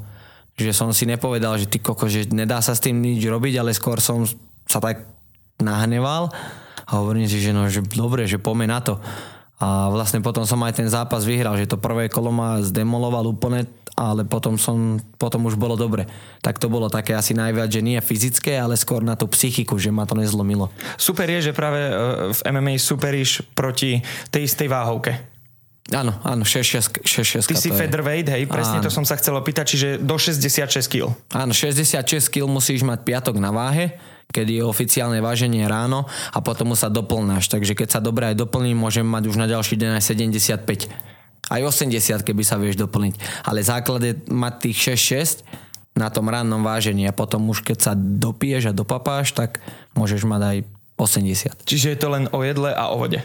Že 0.61 0.73
som 0.73 0.89
si 0.95 1.05
nepovedal, 1.05 1.59
že 1.61 1.67
ty 1.67 1.83
koko, 1.83 2.07
že 2.07 2.31
nedá 2.31 2.61
sa 2.63 2.73
s 2.73 2.85
tým 2.85 3.01
nič 3.01 3.21
robiť, 3.27 3.61
ale 3.61 3.77
skôr 3.77 4.01
som 4.01 4.25
sa 4.65 4.79
tak 4.81 5.09
nahneval 5.61 6.33
a 6.85 6.91
hovorím 7.01 7.29
si, 7.29 7.41
že 7.41 7.53
no, 7.53 7.69
že 7.69 7.81
dobre, 7.81 8.29
že 8.29 8.41
poďme 8.41 8.69
na 8.69 8.81
to. 8.81 9.01
A 9.65 9.89
vlastne 9.89 10.21
potom 10.21 10.45
som 10.45 10.61
aj 10.61 10.77
ten 10.77 10.89
zápas 10.93 11.25
vyhral, 11.25 11.57
že 11.57 11.65
to 11.65 11.81
prvé 11.81 12.13
kolo 12.13 12.29
ma 12.29 12.61
zdemoloval 12.61 13.33
úplne, 13.33 13.65
ale 13.97 14.29
potom, 14.29 14.61
som, 14.61 15.01
potom 15.17 15.49
už 15.49 15.57
bolo 15.57 15.73
dobre. 15.73 16.05
Tak 16.45 16.61
to 16.61 16.69
bolo 16.69 16.93
také 16.93 17.17
asi 17.17 17.33
najviac, 17.33 17.73
že 17.73 17.81
nie 17.81 17.97
fyzické, 17.97 18.61
ale 18.61 18.77
skôr 18.77 19.01
na 19.01 19.17
tú 19.17 19.25
psychiku, 19.25 19.81
že 19.81 19.89
ma 19.89 20.05
to 20.05 20.21
nezlomilo. 20.21 20.69
Super 21.01 21.33
je, 21.33 21.49
že 21.49 21.53
práve 21.57 21.81
e, 21.81 21.93
v 22.37 22.41
MMA 22.53 22.77
superíš 22.77 23.41
proti 23.57 24.05
tej 24.29 24.53
istej 24.53 24.69
váhovke. 24.69 25.33
Áno, 25.97 26.13
áno, 26.21 26.45
6-6. 26.45 27.01
Ty 27.49 27.57
si 27.57 27.69
featherweight, 27.73 28.29
hej, 28.37 28.45
presne 28.49 28.81
áno. 28.81 28.85
to 28.85 28.91
som 28.93 29.05
sa 29.05 29.17
chcel 29.17 29.37
opýtať, 29.37 29.65
čiže 29.77 29.89
do 30.01 30.17
66 30.17 30.93
kg. 30.93 31.13
Áno, 31.33 31.57
66 31.57 32.05
kg 32.29 32.49
musíš 32.49 32.85
mať 32.85 33.05
piatok 33.05 33.41
na 33.41 33.49
váhe 33.49 33.97
kedy 34.35 34.59
je 34.59 34.65
oficiálne 34.67 35.23
váženie 35.23 35.63
ráno 35.71 36.11
a 36.35 36.43
potom 36.43 36.75
sa 36.75 36.91
doplnáš. 36.91 37.47
Takže 37.47 37.79
keď 37.79 37.89
sa 37.95 38.01
dobre 38.03 38.35
aj 38.35 38.43
doplním, 38.43 38.75
môžem 38.75 39.07
mať 39.07 39.31
už 39.31 39.39
na 39.39 39.47
ďalší 39.47 39.79
deň 39.79 40.03
aj 40.03 40.03
75. 40.67 40.91
Aj 41.55 41.61
80, 41.63 42.27
keby 42.27 42.43
sa 42.43 42.59
vieš 42.59 42.75
doplniť. 42.83 43.47
Ale 43.47 43.63
základ 43.63 44.03
je 44.03 44.19
mať 44.27 44.55
tých 44.59 44.99
6-6 44.99 45.47
na 45.95 46.11
tom 46.11 46.27
rannom 46.27 46.67
vážení 46.67 47.07
a 47.07 47.15
potom 47.15 47.47
už 47.47 47.63
keď 47.63 47.79
sa 47.79 47.93
dopiješ 47.95 48.75
a 48.75 48.77
dopapáš, 48.77 49.31
tak 49.31 49.63
môžeš 49.95 50.27
mať 50.27 50.43
aj 50.43 50.57
80. 50.99 51.63
Čiže 51.63 51.87
je 51.95 51.99
to 51.99 52.09
len 52.11 52.27
o 52.35 52.43
jedle 52.43 52.75
a 52.75 52.91
o 52.91 52.99
vode. 52.99 53.23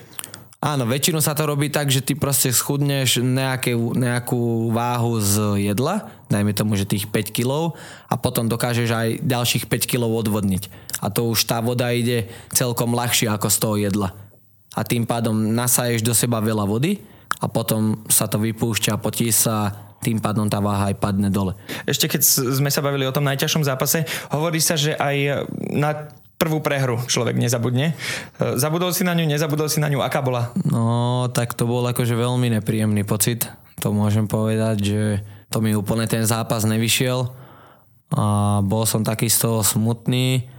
Áno, 0.59 0.83
väčšinou 0.83 1.23
sa 1.23 1.31
to 1.31 1.47
robí 1.47 1.71
tak, 1.71 1.87
že 1.87 2.03
ty 2.03 2.19
proste 2.19 2.51
schudneš 2.51 3.23
nejaké, 3.23 3.79
nejakú 3.79 4.67
váhu 4.75 5.15
z 5.23 5.63
jedla, 5.71 6.11
dajme 6.29 6.53
tomu, 6.53 6.77
že 6.77 6.85
tých 6.85 7.09
5 7.09 7.35
kg 7.35 7.73
a 8.07 8.15
potom 8.15 8.45
dokážeš 8.45 8.89
aj 8.89 9.09
ďalších 9.25 9.65
5 9.65 9.89
kg 9.89 10.05
odvodniť. 10.05 10.69
A 11.01 11.09
to 11.09 11.27
už 11.27 11.49
tá 11.49 11.59
voda 11.59 11.89
ide 11.89 12.29
celkom 12.53 12.93
ľahšie 12.93 13.27
ako 13.33 13.47
z 13.49 13.57
toho 13.57 13.75
jedla. 13.81 14.09
A 14.77 14.85
tým 14.85 15.09
pádom 15.09 15.33
nasaješ 15.33 16.05
do 16.05 16.13
seba 16.13 16.37
veľa 16.39 16.69
vody 16.69 17.01
a 17.41 17.49
potom 17.49 18.05
sa 18.07 18.29
to 18.29 18.37
vypúšťa, 18.37 19.01
potí 19.01 19.33
sa 19.33 19.73
tým 19.99 20.23
pádom 20.23 20.47
tá 20.47 20.63
váha 20.63 20.93
aj 20.93 20.95
padne 21.01 21.27
dole. 21.27 21.59
Ešte 21.83 22.07
keď 22.07 22.21
sme 22.55 22.71
sa 22.71 22.79
bavili 22.79 23.03
o 23.03 23.11
tom 23.11 23.27
najťažšom 23.27 23.67
zápase, 23.67 24.07
hovorí 24.31 24.63
sa, 24.63 24.79
že 24.79 24.95
aj 24.95 25.49
na 25.75 26.07
prvú 26.39 26.63
prehru 26.63 27.03
človek 27.03 27.35
nezabudne. 27.35 27.91
E, 27.91 28.55
zabudol 28.55 28.95
si 28.95 29.03
na 29.03 29.11
ňu, 29.11 29.27
nezabudol 29.27 29.67
si 29.67 29.83
na 29.83 29.91
ňu, 29.91 29.99
aká 29.99 30.23
bola? 30.23 30.55
No, 30.63 31.27
tak 31.35 31.51
to 31.51 31.67
bol 31.67 31.83
akože 31.83 32.15
veľmi 32.15 32.47
nepríjemný 32.55 33.03
pocit. 33.03 33.51
To 33.83 33.91
môžem 33.91 34.23
povedať, 34.23 34.77
že 34.79 35.01
to 35.49 35.61
mi 35.61 35.73
úplne 35.73 36.05
ten 36.05 36.25
zápas 36.25 36.65
nevyšiel. 36.65 37.29
A 38.13 38.25
bol 38.65 38.85
som 38.89 39.05
takisto 39.05 39.61
smutný. 39.61 40.49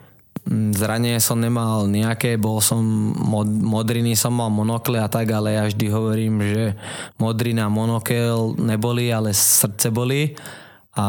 Mm, 0.46 0.70
zranie 0.74 1.18
som 1.18 1.38
nemal 1.38 1.90
nejaké, 1.90 2.38
bol 2.38 2.62
som 2.62 2.80
mod, 3.14 3.46
modriny 3.46 4.14
som 4.14 4.34
mal 4.34 4.48
monokle 4.50 5.02
a 5.02 5.10
tak, 5.10 5.30
ale 5.34 5.58
ja 5.58 5.66
vždy 5.66 5.86
hovorím, 5.90 6.34
že 6.42 6.64
modrina 7.18 7.66
monokel 7.66 8.54
neboli, 8.56 9.10
ale 9.10 9.34
srdce 9.34 9.90
boli 9.90 10.38
a 10.96 11.06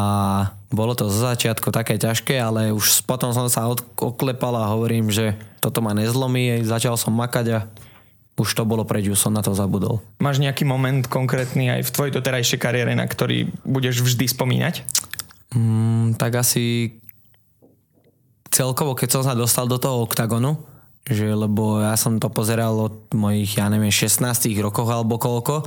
bolo 0.69 0.93
to 0.93 1.09
zo 1.09 1.25
začiatku 1.25 1.73
také 1.73 1.97
ťažké, 1.97 2.37
ale 2.37 2.69
už 2.69 3.03
potom 3.09 3.33
som 3.33 3.49
sa 3.49 3.65
oklepal 3.97 4.53
a 4.61 4.71
hovorím, 4.71 5.09
že 5.09 5.33
toto 5.57 5.81
ma 5.81 5.97
nezlomí, 5.97 6.61
začal 6.61 6.97
som 6.97 7.13
makať 7.17 7.45
a 7.53 7.59
už 8.41 8.49
to 8.57 8.65
bolo 8.65 8.81
preč, 8.81 9.05
už 9.07 9.21
som 9.21 9.31
na 9.31 9.45
to 9.45 9.53
zabudol. 9.53 10.01
Máš 10.17 10.41
nejaký 10.41 10.65
moment 10.65 11.05
konkrétny 11.05 11.69
aj 11.69 11.87
v 11.87 11.93
tvojej 11.93 12.13
doterajšej 12.17 12.59
kariére, 12.59 12.91
na 12.97 13.05
ktorý 13.05 13.53
budeš 13.61 14.01
vždy 14.01 14.25
spomínať? 14.25 14.75
Mm, 15.53 16.17
tak 16.17 16.41
asi 16.41 16.97
celkovo, 18.49 18.97
keď 18.97 19.09
som 19.19 19.23
sa 19.23 19.37
dostal 19.37 19.69
do 19.69 19.77
toho 19.77 20.03
oktagonu, 20.03 20.59
že 21.05 21.33
lebo 21.33 21.81
ja 21.81 21.97
som 21.97 22.21
to 22.21 22.29
pozeral 22.29 22.77
od 22.77 22.95
mojich, 23.15 23.57
ja 23.57 23.71
neviem, 23.71 23.89
16 23.89 24.21
rokov 24.61 24.85
alebo 24.85 25.17
koľko 25.17 25.65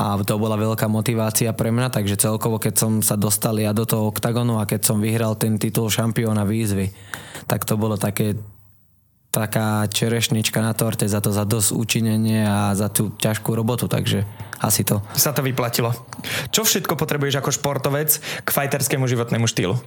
a 0.00 0.16
to 0.24 0.40
bola 0.40 0.56
veľká 0.56 0.88
motivácia 0.88 1.52
pre 1.52 1.68
mňa, 1.68 1.92
takže 1.92 2.16
celkovo, 2.16 2.56
keď 2.56 2.74
som 2.80 2.92
sa 3.04 3.20
dostal 3.20 3.60
ja 3.60 3.76
do 3.76 3.84
toho 3.84 4.08
oktagonu 4.08 4.56
a 4.56 4.64
keď 4.64 4.80
som 4.88 4.96
vyhral 4.96 5.36
ten 5.36 5.60
titul 5.60 5.92
šampióna 5.92 6.48
výzvy, 6.48 6.88
tak 7.44 7.68
to 7.68 7.76
bolo 7.76 8.00
také 8.00 8.40
taká 9.30 9.86
čerešnička 9.86 10.58
na 10.58 10.74
torte 10.74 11.06
za 11.06 11.22
to 11.22 11.30
za 11.30 11.46
dosť 11.46 11.70
učinenie 11.74 12.42
a 12.42 12.74
za 12.74 12.90
tú 12.90 13.14
ťažkú 13.14 13.54
robotu, 13.54 13.86
takže 13.86 14.26
asi 14.58 14.82
to. 14.82 14.98
Sa 15.14 15.30
to 15.30 15.46
vyplatilo. 15.46 15.94
Čo 16.50 16.66
všetko 16.66 16.98
potrebuješ 16.98 17.38
ako 17.38 17.54
športovec 17.54 18.18
k 18.20 18.48
fajterskému 18.50 19.06
životnému 19.06 19.46
štýlu? 19.46 19.78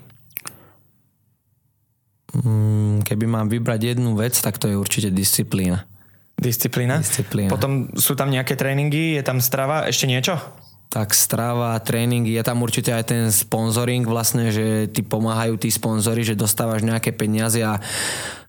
Mm, 2.33 3.05
keby 3.05 3.25
mám 3.29 3.47
vybrať 3.51 3.93
jednu 3.93 4.17
vec, 4.17 4.33
tak 4.33 4.57
to 4.57 4.71
je 4.71 4.79
určite 4.79 5.13
disciplína. 5.13 5.85
Disciplína. 6.33 6.97
Disciplína. 7.03 7.53
Potom 7.53 7.93
sú 7.93 8.17
tam 8.17 8.33
nejaké 8.33 8.57
tréningy, 8.57 9.19
je 9.19 9.23
tam 9.23 9.37
strava, 9.37 9.85
ešte 9.85 10.09
niečo? 10.09 10.39
Tak 10.89 11.13
strava, 11.13 11.77
tréning, 11.81 12.25
je 12.25 12.41
tam 12.41 12.61
určite 12.65 12.89
aj 12.89 13.05
ten 13.05 13.23
sponsoring 13.29 14.05
vlastne, 14.05 14.49
že 14.49 14.89
ti 14.89 15.05
pomáhajú 15.05 15.61
tí 15.61 15.69
sponzory, 15.69 16.25
že 16.25 16.37
dostávaš 16.37 16.85
nejaké 16.85 17.13
peniaze 17.13 17.61
a 17.61 17.81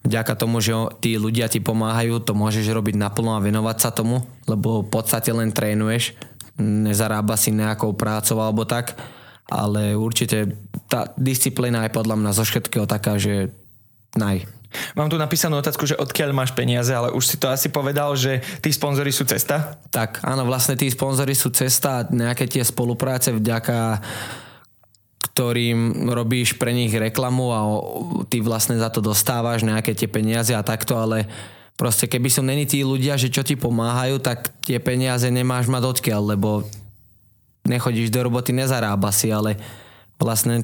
vďaka 0.05 0.37
tomu, 0.37 0.61
že 0.61 0.77
tí 1.01 1.17
ľudia 1.17 1.49
ti 1.49 1.59
pomáhajú, 1.59 2.21
to 2.21 2.37
môžeš 2.37 2.69
robiť 2.69 2.95
naplno 3.01 3.35
a 3.35 3.45
venovať 3.45 3.77
sa 3.81 3.91
tomu, 3.91 4.23
lebo 4.45 4.85
v 4.85 4.89
podstate 4.93 5.33
len 5.33 5.51
trénuješ, 5.51 6.15
nezarába 6.61 7.35
si 7.35 7.51
nejakou 7.51 7.97
prácou 7.97 8.39
alebo 8.39 8.69
tak, 8.69 8.95
ale 9.49 9.97
určite 9.97 10.55
tá 10.87 11.11
disciplína 11.17 11.89
je 11.89 11.97
podľa 11.97 12.17
mňa 12.21 12.31
zo 12.37 12.45
všetkého 12.47 12.87
taká, 12.87 13.17
že 13.17 13.51
naj. 14.15 14.47
Mám 14.99 15.07
tu 15.07 15.15
napísanú 15.15 15.63
otázku, 15.63 15.87
že 15.87 15.99
odkiaľ 15.99 16.35
máš 16.35 16.51
peniaze, 16.51 16.91
ale 16.91 17.15
už 17.15 17.25
si 17.25 17.37
to 17.39 17.47
asi 17.47 17.71
povedal, 17.71 18.15
že 18.19 18.43
tí 18.59 18.75
sponzory 18.75 19.15
sú 19.15 19.23
cesta? 19.23 19.79
Tak, 19.95 20.27
áno, 20.27 20.43
vlastne 20.43 20.75
tí 20.75 20.91
sponzory 20.91 21.35
sú 21.39 21.55
cesta 21.55 22.03
a 22.03 22.07
nejaké 22.11 22.51
tie 22.51 22.67
spolupráce 22.67 23.31
vďaka 23.31 24.03
ktorým 25.35 26.07
robíš 26.15 26.55
pre 26.55 26.71
nich 26.71 26.95
reklamu 26.95 27.51
a 27.51 27.61
ty 28.31 28.39
vlastne 28.39 28.79
za 28.79 28.87
to 28.87 29.03
dostávaš 29.03 29.67
nejaké 29.67 29.91
tie 29.91 30.07
peniaze 30.07 30.55
a 30.55 30.63
takto, 30.63 30.95
ale 30.95 31.27
proste 31.75 32.07
keby 32.07 32.31
sú 32.31 32.47
není 32.47 32.71
tí 32.71 32.87
ľudia, 32.87 33.19
že 33.19 33.35
čo 33.35 33.43
ti 33.43 33.59
pomáhajú, 33.59 34.23
tak 34.23 34.55
tie 34.63 34.79
peniaze 34.79 35.27
nemáš 35.35 35.67
mať 35.67 35.83
odkiaľ, 35.91 36.39
lebo 36.39 36.63
nechodíš 37.67 38.15
do 38.15 38.31
roboty, 38.31 38.55
nezarába 38.55 39.11
si, 39.11 39.35
ale 39.35 39.59
vlastne 40.23 40.63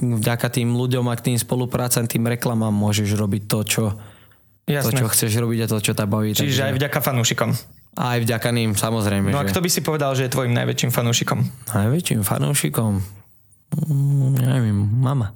vďaka 0.00 0.48
tým 0.48 0.72
ľuďom 0.72 1.12
a 1.12 1.14
k 1.20 1.32
tým 1.32 1.36
spoluprácam, 1.36 2.08
tým 2.08 2.24
reklamám 2.24 2.72
môžeš 2.72 3.12
robiť 3.20 3.42
to, 3.44 3.58
čo, 3.68 3.84
Jasné. 4.64 4.96
to, 4.96 5.04
čo 5.04 5.06
chceš 5.12 5.32
robiť 5.36 5.58
a 5.60 5.66
to, 5.68 5.76
čo 5.76 5.92
ťa 5.92 6.08
baví. 6.08 6.32
Čiže 6.32 6.40
takže... 6.40 6.64
aj 6.64 6.72
vďaka 6.72 6.98
fanúšikom. 7.04 7.50
Aj 7.96 8.16
vďaka 8.16 8.48
ním, 8.52 8.72
samozrejme. 8.72 9.28
No 9.28 9.40
a 9.40 9.44
že... 9.44 9.52
kto 9.52 9.60
by 9.60 9.68
si 9.68 9.80
povedal, 9.84 10.16
že 10.16 10.24
je 10.28 10.32
tvojim 10.32 10.56
najväčším 10.56 10.88
fanúšikom? 10.88 11.38
Najväčším 11.76 12.20
fanúšikom? 12.24 13.04
Mm, 13.74 14.38
neviem, 14.38 14.78
mama. 14.78 15.34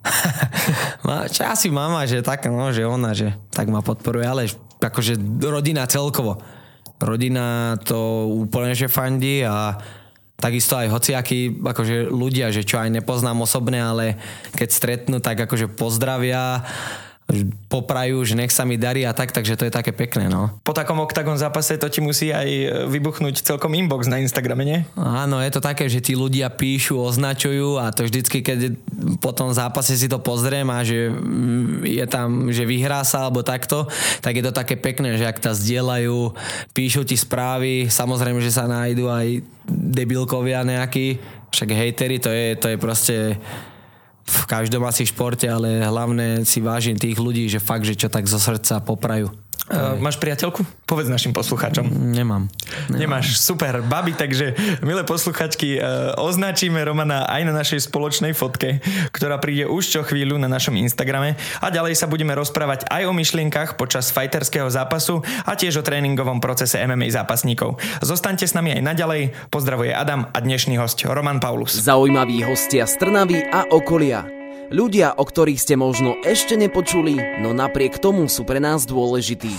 Asi 1.53 1.69
mama, 1.69 2.07
že 2.07 2.23
tak, 2.23 2.47
no, 2.47 2.71
že 2.71 2.87
ona, 2.87 3.11
že 3.11 3.35
tak 3.51 3.67
ma 3.67 3.83
podporuje, 3.83 4.27
ale 4.27 4.43
akože 4.79 5.19
rodina 5.43 5.85
celkovo. 5.91 6.39
Rodina 7.01 7.75
to 7.83 8.31
úplne, 8.31 8.77
že 8.77 8.87
fandí 8.87 9.43
a 9.43 9.77
takisto 10.41 10.79
aj 10.79 10.89
hociakí 10.89 11.61
akože 11.61 12.09
ľudia, 12.09 12.49
že 12.49 12.65
čo 12.65 12.81
aj 12.81 12.89
nepoznám 13.03 13.45
osobne, 13.45 13.83
ale 13.83 14.17
keď 14.57 14.69
stretnú, 14.73 15.17
tak 15.21 15.37
akože 15.45 15.69
pozdravia 15.77 16.65
poprajú, 17.71 18.23
že 18.27 18.35
nech 18.35 18.51
sa 18.51 18.67
mi 18.67 18.77
darí 18.77 19.07
a 19.07 19.15
tak, 19.15 19.31
takže 19.31 19.57
to 19.57 19.67
je 19.67 19.73
také 19.73 19.95
pekné, 19.95 20.27
no. 20.27 20.51
Po 20.67 20.75
takom 20.75 20.99
oktagon 21.03 21.39
zápase 21.39 21.79
to 21.79 21.87
ti 21.87 22.03
musí 22.03 22.35
aj 22.35 22.87
vybuchnúť 22.91 23.47
celkom 23.47 23.73
inbox 23.75 24.11
na 24.11 24.19
Instagrame, 24.19 24.65
nie? 24.67 24.79
Áno, 24.99 25.39
je 25.39 25.51
to 25.55 25.63
také, 25.63 25.87
že 25.87 26.03
tí 26.03 26.19
ľudia 26.19 26.51
píšu, 26.51 26.99
označujú 26.99 27.79
a 27.79 27.95
to 27.95 28.07
vždycky, 28.07 28.43
keď 28.43 28.75
po 29.23 29.31
tom 29.31 29.55
zápase 29.55 29.95
si 29.95 30.11
to 30.11 30.19
pozriem 30.19 30.67
a 30.69 30.83
že 30.83 31.15
je 31.87 32.05
tam, 32.11 32.51
že 32.51 32.67
vyhrá 32.67 33.07
sa 33.07 33.27
alebo 33.27 33.47
takto, 33.47 33.87
tak 34.21 34.37
je 34.39 34.45
to 34.45 34.53
také 34.53 34.75
pekné, 34.75 35.17
že 35.17 35.27
ak 35.27 35.39
ta 35.39 35.55
zdieľajú, 35.55 36.35
píšu 36.75 37.07
ti 37.07 37.15
správy, 37.15 37.87
samozrejme, 37.89 38.43
že 38.43 38.55
sa 38.55 38.67
nájdú 38.67 39.07
aj 39.07 39.43
debilkovia 39.71 40.67
nejakí, 40.67 41.23
však 41.51 41.69
hejteri, 41.75 42.19
to 42.23 42.31
je, 42.31 42.55
to 42.59 42.67
je 42.71 42.77
proste 42.79 43.17
v 44.31 44.47
každom 44.47 44.87
asi 44.87 45.03
športe, 45.03 45.51
ale 45.51 45.83
hlavne 45.83 46.47
si 46.47 46.63
vážim 46.63 46.95
tých 46.95 47.19
ľudí, 47.19 47.51
že 47.51 47.59
fakt, 47.59 47.83
že 47.83 47.99
čo 47.99 48.07
tak 48.07 48.31
zo 48.31 48.39
srdca 48.39 48.79
poprajú. 48.79 49.50
Uh, 49.71 49.95
máš 50.03 50.19
priateľku? 50.19 50.67
Povedz 50.83 51.07
našim 51.07 51.31
poslucháčom. 51.31 51.87
Nemám. 51.87 52.51
Nemám. 52.91 52.99
Nemáš, 52.99 53.39
super, 53.39 53.87
babi, 53.87 54.19
takže 54.19 54.59
milé 54.83 55.07
posluchačky, 55.07 55.79
uh, 55.79 56.19
označíme 56.19 56.83
Romana 56.83 57.31
aj 57.31 57.43
na 57.47 57.55
našej 57.55 57.87
spoločnej 57.87 58.35
fotke, 58.35 58.83
ktorá 59.15 59.39
príde 59.39 59.71
už 59.71 59.87
čo 59.87 60.01
chvíľu 60.03 60.43
na 60.43 60.51
našom 60.51 60.75
Instagrame 60.75 61.39
a 61.63 61.71
ďalej 61.71 61.95
sa 61.95 62.11
budeme 62.11 62.35
rozprávať 62.35 62.91
aj 62.91 63.07
o 63.07 63.15
myšlienkach 63.15 63.79
počas 63.79 64.11
fighterského 64.11 64.67
zápasu 64.67 65.23
a 65.47 65.55
tiež 65.55 65.79
o 65.79 65.87
tréningovom 65.87 66.43
procese 66.43 66.83
MMA 66.83 67.15
zápasníkov. 67.15 67.79
Zostaňte 68.03 68.51
s 68.51 68.59
nami 68.59 68.75
aj 68.75 68.83
naďalej. 68.83 69.23
Pozdravuje 69.55 69.95
Adam 69.95 70.27
a 70.35 70.39
dnešný 70.43 70.83
host 70.83 71.07
Roman 71.07 71.39
Paulus. 71.39 71.79
Zaujímaví 71.79 72.43
hostia 72.43 72.91
z 72.91 72.99
Trnavy 72.99 73.47
a 73.55 73.71
okolia. 73.71 74.40
Ľudia, 74.71 75.19
o 75.19 75.27
ktorých 75.27 75.59
ste 75.59 75.75
možno 75.75 76.15
ešte 76.23 76.55
nepočuli, 76.55 77.43
no 77.43 77.51
napriek 77.51 77.99
tomu 77.99 78.31
sú 78.31 78.47
pre 78.47 78.63
nás 78.63 78.87
dôležití. 78.87 79.51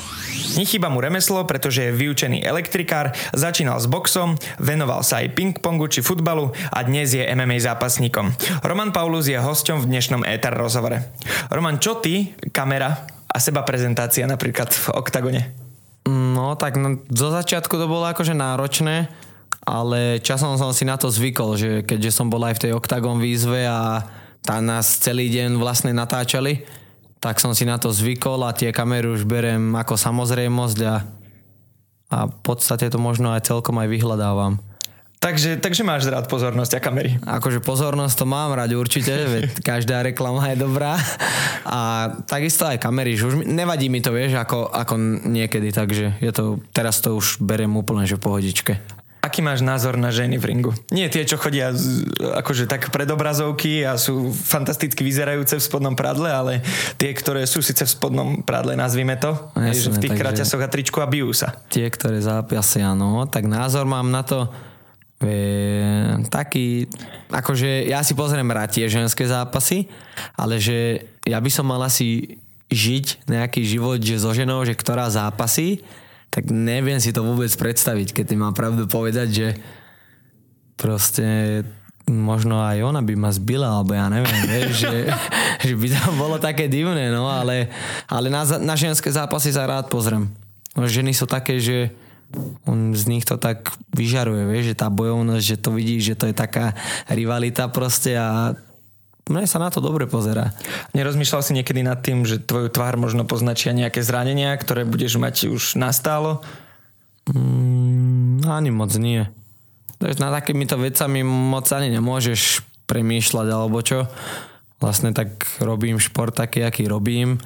Nechýba 0.56 0.88
mu 0.88 1.04
remeslo, 1.04 1.44
pretože 1.44 1.84
je 1.84 1.92
vyučený 1.92 2.40
elektrikár, 2.40 3.12
začínal 3.36 3.76
s 3.84 3.92
boxom, 3.92 4.40
venoval 4.56 5.04
sa 5.04 5.20
aj 5.20 5.36
ping-pongu 5.36 5.92
či 5.92 6.00
futbalu 6.00 6.56
a 6.72 6.80
dnes 6.88 7.12
je 7.12 7.28
MMA 7.28 7.60
zápasníkom. 7.60 8.32
Roman 8.64 8.96
Paulus 8.96 9.28
je 9.28 9.36
hosťom 9.36 9.84
v 9.84 9.90
dnešnom 9.92 10.24
ETR 10.24 10.56
rozhovore. 10.56 11.12
Roman, 11.52 11.76
čo 11.84 12.00
ty, 12.00 12.32
kamera 12.56 13.04
a 13.28 13.36
seba 13.44 13.68
prezentácia 13.68 14.24
napríklad 14.24 14.72
v 14.72 14.96
oktagone? 14.96 15.52
No 16.08 16.56
tak 16.56 16.80
no, 16.80 17.04
zo 17.12 17.36
začiatku 17.36 17.76
to 17.76 17.92
bolo 17.92 18.08
akože 18.08 18.32
náročné, 18.32 19.12
ale 19.68 20.24
časom 20.24 20.56
som 20.56 20.72
si 20.72 20.88
na 20.88 20.96
to 20.96 21.12
zvykol, 21.12 21.60
že 21.60 21.84
keďže 21.84 22.16
som 22.16 22.32
bol 22.32 22.40
aj 22.48 22.56
v 22.56 22.64
tej 22.64 22.72
oktagon 22.80 23.20
výzve 23.20 23.68
a 23.68 24.08
tá 24.42 24.58
nás 24.60 24.98
celý 25.02 25.30
deň 25.30 25.62
vlastne 25.62 25.94
natáčali, 25.94 26.66
tak 27.22 27.38
som 27.38 27.54
si 27.54 27.70
na 27.70 27.78
to 27.78 27.94
zvykol 27.94 28.42
a 28.42 28.56
tie 28.58 28.74
kamery 28.74 29.06
už 29.06 29.30
berem 29.30 29.78
ako 29.78 29.94
samozrejmosť 29.94 30.80
a, 30.90 30.96
a 32.10 32.18
v 32.26 32.38
podstate 32.42 32.90
to 32.90 32.98
možno 32.98 33.30
aj 33.30 33.46
celkom 33.46 33.78
aj 33.78 33.88
vyhľadávam. 33.94 34.58
Takže, 35.22 35.62
takže 35.62 35.86
máš 35.86 36.10
rád 36.10 36.26
pozornosť 36.26 36.74
a 36.74 36.80
kamery. 36.82 37.22
Akože 37.22 37.62
pozornosť 37.62 38.16
to 38.18 38.26
mám 38.26 38.58
rád 38.58 38.74
určite, 38.74 39.14
veď 39.14 39.54
každá 39.70 40.02
reklama 40.02 40.50
je 40.50 40.58
dobrá. 40.58 40.98
A 41.62 42.10
takisto 42.26 42.66
aj 42.66 42.82
kamery, 42.82 43.14
že 43.14 43.30
už 43.30 43.46
nevadí 43.46 43.86
mi 43.86 44.02
to, 44.02 44.10
vieš, 44.10 44.34
ako, 44.42 44.74
ako 44.74 44.98
niekedy, 45.30 45.70
takže 45.70 46.18
je 46.18 46.32
to, 46.34 46.58
teraz 46.74 47.06
to 47.06 47.14
už 47.14 47.38
beriem 47.38 47.70
úplne, 47.78 48.10
že 48.10 48.18
v 48.18 48.26
pohodičke. 48.26 48.74
Aký 49.22 49.46
máš 49.46 49.62
názor 49.62 50.02
na 50.02 50.10
ženy 50.10 50.42
v 50.42 50.50
ringu? 50.50 50.72
Nie 50.90 51.06
tie, 51.06 51.22
čo 51.30 51.38
chodia 51.38 51.70
z, 51.78 52.10
akože 52.42 52.66
tak 52.66 52.90
pred 52.90 53.06
obrazovky 53.06 53.86
a 53.86 53.94
sú 53.94 54.34
fantasticky 54.34 55.06
vyzerajúce 55.06 55.62
v 55.62 55.64
spodnom 55.64 55.94
pradle, 55.94 56.34
ale 56.34 56.66
tie, 56.98 57.14
ktoré 57.14 57.46
sú 57.46 57.62
síce 57.62 57.86
v 57.86 57.92
spodnom 57.94 58.42
pradle, 58.42 58.74
nazvime 58.74 59.22
to, 59.22 59.38
Jasne, 59.54 59.94
v 59.94 60.02
tých 60.02 60.18
kraťasoch 60.18 60.66
a 60.66 60.68
tričku 60.74 60.98
a 60.98 61.06
bijú 61.06 61.30
sa. 61.38 61.54
Tie, 61.70 61.86
ktoré 61.86 62.18
zápasia, 62.18 62.98
no, 62.98 63.30
tak 63.30 63.46
názor 63.46 63.86
mám 63.86 64.10
na 64.10 64.26
to, 64.26 64.50
je, 65.22 66.18
taký, 66.34 66.90
akože 67.30 67.94
ja 67.94 68.02
si 68.02 68.18
pozriem 68.18 68.50
rád 68.50 68.74
tie 68.74 68.90
ženské 68.90 69.30
zápasy, 69.30 69.86
ale 70.34 70.58
že 70.58 71.06
ja 71.30 71.38
by 71.38 71.50
som 71.54 71.70
mal 71.70 71.82
asi 71.86 72.42
žiť 72.74 73.30
nejaký 73.30 73.62
život, 73.68 74.02
že 74.02 74.18
so 74.18 74.34
ženou, 74.34 74.66
že 74.66 74.74
ktorá 74.74 75.06
zápasy, 75.14 75.86
tak 76.32 76.48
neviem 76.48 76.98
si 77.04 77.12
to 77.12 77.28
vôbec 77.28 77.52
predstaviť, 77.52 78.16
keď 78.16 78.26
ty 78.32 78.36
mám 78.40 78.56
pravdu 78.56 78.88
povedať, 78.88 79.28
že 79.30 79.48
proste 80.80 81.62
možno 82.08 82.64
aj 82.64 82.82
ona 82.82 83.04
by 83.04 83.14
ma 83.20 83.30
zbila, 83.30 83.68
alebo 83.68 83.94
ja 83.94 84.08
neviem, 84.08 84.42
vieš, 84.56 84.88
že, 84.88 84.96
že 85.62 85.74
by 85.76 85.88
to 85.92 86.02
bolo 86.16 86.40
také 86.40 86.72
divné, 86.72 87.12
no, 87.12 87.28
ale, 87.28 87.68
ale 88.08 88.32
na, 88.32 88.48
na 88.48 88.76
ženské 88.80 89.12
zápasy 89.12 89.52
sa 89.52 89.68
rád 89.68 89.92
pozriem. 89.92 90.32
No, 90.72 90.88
ženy 90.88 91.12
sú 91.12 91.28
také, 91.28 91.60
že 91.60 91.92
on 92.64 92.96
z 92.96 93.12
nich 93.12 93.28
to 93.28 93.36
tak 93.36 93.68
vyžaruje, 93.92 94.48
vieš, 94.48 94.72
že 94.72 94.80
tá 94.80 94.88
bojovnosť, 94.88 95.44
že 95.44 95.58
to 95.60 95.70
vidí, 95.76 96.00
že 96.00 96.16
to 96.16 96.32
je 96.32 96.36
taká 96.36 96.72
rivalita 97.12 97.68
proste 97.68 98.16
a 98.16 98.56
mne 99.30 99.46
sa 99.46 99.62
na 99.62 99.70
to 99.70 99.84
dobre 99.84 100.10
pozerá. 100.10 100.56
Nerozmýšľal 100.98 101.42
si 101.46 101.52
niekedy 101.54 101.86
nad 101.86 102.02
tým, 102.02 102.26
že 102.26 102.42
tvoju 102.42 102.74
tvár 102.74 102.98
možno 102.98 103.28
poznačia 103.28 103.76
nejaké 103.76 104.02
zranenia, 104.02 104.58
ktoré 104.58 104.82
budeš 104.88 105.22
mať 105.22 105.54
už 105.54 105.78
nastálo? 105.78 106.42
Mm, 107.30 108.42
ani 108.50 108.72
moc 108.74 108.92
nie. 108.98 109.30
Na 110.02 110.34
takýmito 110.34 110.82
vecami 110.82 111.22
moc 111.22 111.70
ani 111.70 111.94
nemôžeš 111.94 112.66
premýšľať 112.90 113.48
alebo 113.54 113.80
čo. 113.86 114.10
Vlastne 114.82 115.14
tak 115.14 115.46
robím 115.62 116.02
šport 116.02 116.34
taký, 116.34 116.66
aký 116.66 116.90
robím. 116.90 117.38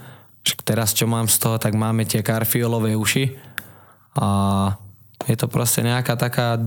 Teraz 0.63 0.95
čo 0.95 1.03
mám 1.09 1.27
z 1.27 1.35
toho, 1.41 1.59
tak 1.59 1.75
máme 1.75 2.07
tie 2.07 2.23
karfiolové 2.23 2.95
uši 2.95 3.35
a 4.15 4.27
je 5.27 5.35
to 5.35 5.51
proste 5.51 5.83
nejaká 5.83 6.15
taká 6.15 6.61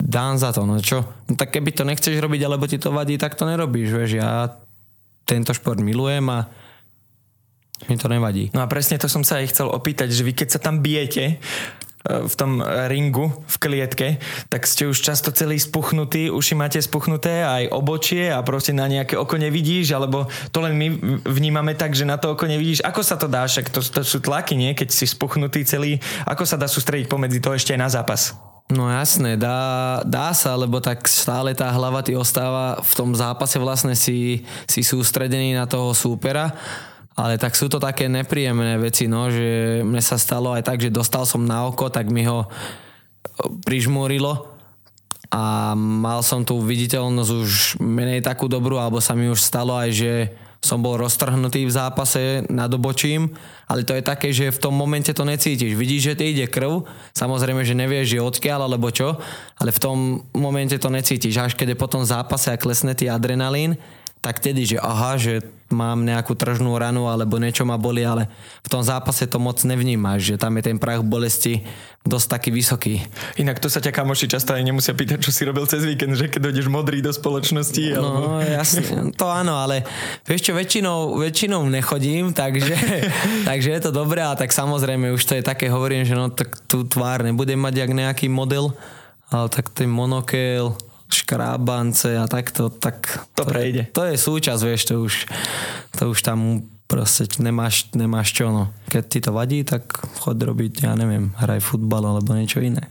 dán 0.00 0.40
za 0.40 0.50
to, 0.50 0.64
no 0.64 0.80
čo? 0.80 1.04
No 1.28 1.36
tak 1.36 1.52
keby 1.52 1.70
to 1.76 1.84
nechceš 1.84 2.16
robiť, 2.16 2.40
alebo 2.48 2.64
ti 2.64 2.80
to 2.80 2.90
vadí, 2.90 3.20
tak 3.20 3.36
to 3.36 3.44
nerobíš, 3.44 3.92
vieš, 3.92 4.12
ja 4.18 4.48
tento 5.28 5.52
šport 5.54 5.78
milujem 5.78 6.26
a 6.32 6.48
mi 7.88 7.96
to 7.96 8.08
nevadí. 8.08 8.50
No 8.56 8.64
a 8.64 8.68
presne 8.68 9.00
to 9.00 9.08
som 9.08 9.24
sa 9.24 9.40
aj 9.40 9.52
chcel 9.52 9.68
opýtať, 9.68 10.12
že 10.12 10.24
vy 10.24 10.32
keď 10.34 10.48
sa 10.56 10.60
tam 10.60 10.80
bijete, 10.84 11.40
v 12.08 12.32
tom 12.32 12.64
ringu, 12.64 13.28
v 13.44 13.56
klietke, 13.60 14.08
tak 14.48 14.64
ste 14.64 14.88
už 14.88 14.96
často 15.04 15.28
celý 15.36 15.60
spuchnutí, 15.60 16.32
uši 16.32 16.56
máte 16.56 16.80
spuchnuté 16.80 17.44
aj 17.44 17.68
obočie 17.76 18.32
a 18.32 18.40
proste 18.40 18.72
na 18.72 18.88
nejaké 18.88 19.20
oko 19.20 19.36
nevidíš, 19.36 19.92
alebo 19.92 20.24
to 20.48 20.64
len 20.64 20.80
my 20.80 20.96
vnímame 21.28 21.76
tak, 21.76 21.92
že 21.92 22.08
na 22.08 22.16
to 22.16 22.32
oko 22.32 22.48
nevidíš. 22.48 22.80
Ako 22.80 23.04
sa 23.04 23.20
to 23.20 23.28
dá? 23.28 23.44
Však 23.44 23.68
to, 23.68 23.84
to 23.84 24.00
sú 24.00 24.24
tlaky, 24.24 24.56
nie? 24.56 24.72
Keď 24.72 24.88
si 24.88 25.04
spuchnutý 25.04 25.60
celý. 25.68 26.00
Ako 26.24 26.48
sa 26.48 26.56
dá 26.56 26.64
sústrediť 26.64 27.04
pomedzi 27.04 27.36
to 27.36 27.52
ešte 27.52 27.76
aj 27.76 27.80
na 27.84 27.92
zápas? 27.92 28.32
No 28.70 28.86
jasné, 28.86 29.34
dá, 29.34 29.98
dá 30.06 30.30
sa, 30.30 30.54
lebo 30.54 30.78
tak 30.78 31.10
stále 31.10 31.58
tá 31.58 31.66
hlava 31.74 32.06
ty 32.06 32.14
ostáva 32.14 32.78
v 32.78 32.92
tom 32.94 33.10
zápase 33.18 33.58
vlastne 33.58 33.98
si, 33.98 34.46
si 34.70 34.86
sústredený 34.86 35.58
na 35.58 35.66
toho 35.66 35.90
súpera 35.90 36.54
ale 37.20 37.36
tak 37.36 37.52
sú 37.52 37.68
to 37.68 37.76
také 37.76 38.08
nepríjemné 38.08 38.80
veci, 38.80 39.04
no, 39.04 39.28
že 39.28 39.82
mne 39.84 40.00
sa 40.00 40.16
stalo 40.16 40.56
aj 40.56 40.64
tak, 40.64 40.80
že 40.80 40.88
dostal 40.88 41.28
som 41.28 41.44
na 41.44 41.68
oko, 41.68 41.92
tak 41.92 42.08
mi 42.08 42.24
ho 42.24 42.48
prižmúrilo 43.68 44.48
a 45.30 45.76
mal 45.76 46.24
som 46.24 46.42
tú 46.42 46.58
viditeľnosť 46.64 47.30
už 47.30 47.52
menej 47.78 48.24
takú 48.24 48.48
dobrú, 48.48 48.80
alebo 48.80 48.98
sa 48.98 49.12
mi 49.12 49.28
už 49.28 49.38
stalo 49.38 49.76
aj, 49.76 49.90
že 49.92 50.12
som 50.60 50.84
bol 50.84 51.00
roztrhnutý 51.00 51.64
v 51.64 51.72
zápase 51.72 52.44
nad 52.52 52.68
obočím, 52.68 53.32
ale 53.64 53.80
to 53.80 53.96
je 53.96 54.04
také, 54.04 54.28
že 54.28 54.52
v 54.52 54.60
tom 54.60 54.76
momente 54.76 55.08
to 55.08 55.24
necítiš. 55.24 55.72
Vidíš, 55.72 56.12
že 56.12 56.18
ti 56.20 56.24
ide 56.36 56.46
krv, 56.52 56.84
samozrejme, 57.16 57.64
že 57.64 57.72
nevieš, 57.72 58.06
že 58.12 58.20
odkiaľ 58.20 58.68
alebo 58.68 58.92
čo, 58.92 59.16
ale 59.56 59.72
v 59.72 59.80
tom 59.80 59.96
momente 60.36 60.76
to 60.76 60.92
necítiš. 60.92 61.40
Až 61.40 61.52
keď 61.56 61.72
je 61.72 61.82
potom 61.82 62.04
zápase 62.04 62.52
a 62.52 62.60
klesne 62.60 62.92
ty 62.92 63.08
adrenalín, 63.08 63.80
tak 64.20 64.36
tedy, 64.36 64.68
že 64.68 64.76
aha, 64.76 65.16
že 65.16 65.40
mám 65.72 66.04
nejakú 66.04 66.36
tržnú 66.36 66.76
ranu 66.76 67.08
alebo 67.08 67.40
niečo 67.40 67.64
ma 67.64 67.80
boli, 67.80 68.04
ale 68.04 68.28
v 68.60 68.68
tom 68.68 68.84
zápase 68.84 69.24
to 69.24 69.40
moc 69.40 69.56
nevnímaš, 69.64 70.34
že 70.34 70.36
tam 70.36 70.60
je 70.60 70.68
ten 70.68 70.76
prach 70.76 71.00
bolesti 71.00 71.64
dosť 72.04 72.26
taký 72.28 72.50
vysoký. 72.52 72.94
Inak 73.40 73.64
to 73.64 73.72
sa 73.72 73.80
ťa 73.80 73.96
kamoši 73.96 74.28
často 74.28 74.52
aj 74.52 74.60
nemusia 74.60 74.92
pýtať, 74.92 75.24
čo 75.24 75.32
si 75.32 75.48
robil 75.48 75.64
cez 75.64 75.88
víkend, 75.88 76.20
že 76.20 76.28
keď 76.28 76.52
dojdeš 76.52 76.68
modrý 76.68 77.00
do 77.00 77.12
spoločnosti. 77.16 77.96
Alebo... 77.96 78.36
No 78.36 78.44
jasne, 78.44 79.14
to 79.16 79.24
áno, 79.24 79.56
ale 79.56 79.88
vieš 80.28 80.48
čo, 80.48 80.52
väčšinou, 80.52 81.16
väčšinou 81.16 81.64
nechodím, 81.72 82.36
takže, 82.36 82.76
takže 83.48 83.68
je 83.72 83.80
to 83.80 83.90
dobré 83.92 84.20
a 84.20 84.36
tak 84.36 84.52
samozrejme 84.52 85.16
už 85.16 85.22
to 85.24 85.32
je 85.40 85.44
také, 85.44 85.72
hovorím, 85.72 86.04
že 86.04 86.12
no 86.12 86.28
tak 86.28 86.60
tú 86.68 86.84
tvár 86.84 87.24
nebudem 87.24 87.56
mať 87.56 87.88
jak 87.88 87.92
nejaký 87.96 88.26
model, 88.28 88.76
ale 89.32 89.48
tak 89.48 89.72
ten 89.72 89.88
monokel, 89.88 90.76
škrábance 91.12 92.14
a 92.16 92.24
takto, 92.30 92.70
tak 92.70 93.26
to, 93.34 93.42
to 93.42 93.50
prejde. 93.50 93.82
Je, 93.90 93.94
to 93.94 94.02
je 94.06 94.16
súčasť, 94.16 94.62
vieš, 94.64 94.82
to 94.88 94.94
už, 95.02 95.14
to 95.98 96.02
už 96.10 96.18
tam 96.22 96.64
proste 96.90 97.30
nemáš, 97.38 97.86
nemáš 97.94 98.34
čo, 98.34 98.50
no. 98.50 98.74
Keď 98.90 99.04
ti 99.06 99.18
to 99.22 99.30
vadí, 99.30 99.62
tak 99.62 99.86
chod 100.22 100.42
robiť, 100.42 100.90
ja 100.90 100.98
neviem, 100.98 101.30
hraj 101.38 101.62
futbal 101.62 102.02
alebo 102.02 102.34
niečo 102.34 102.58
iné. 102.58 102.90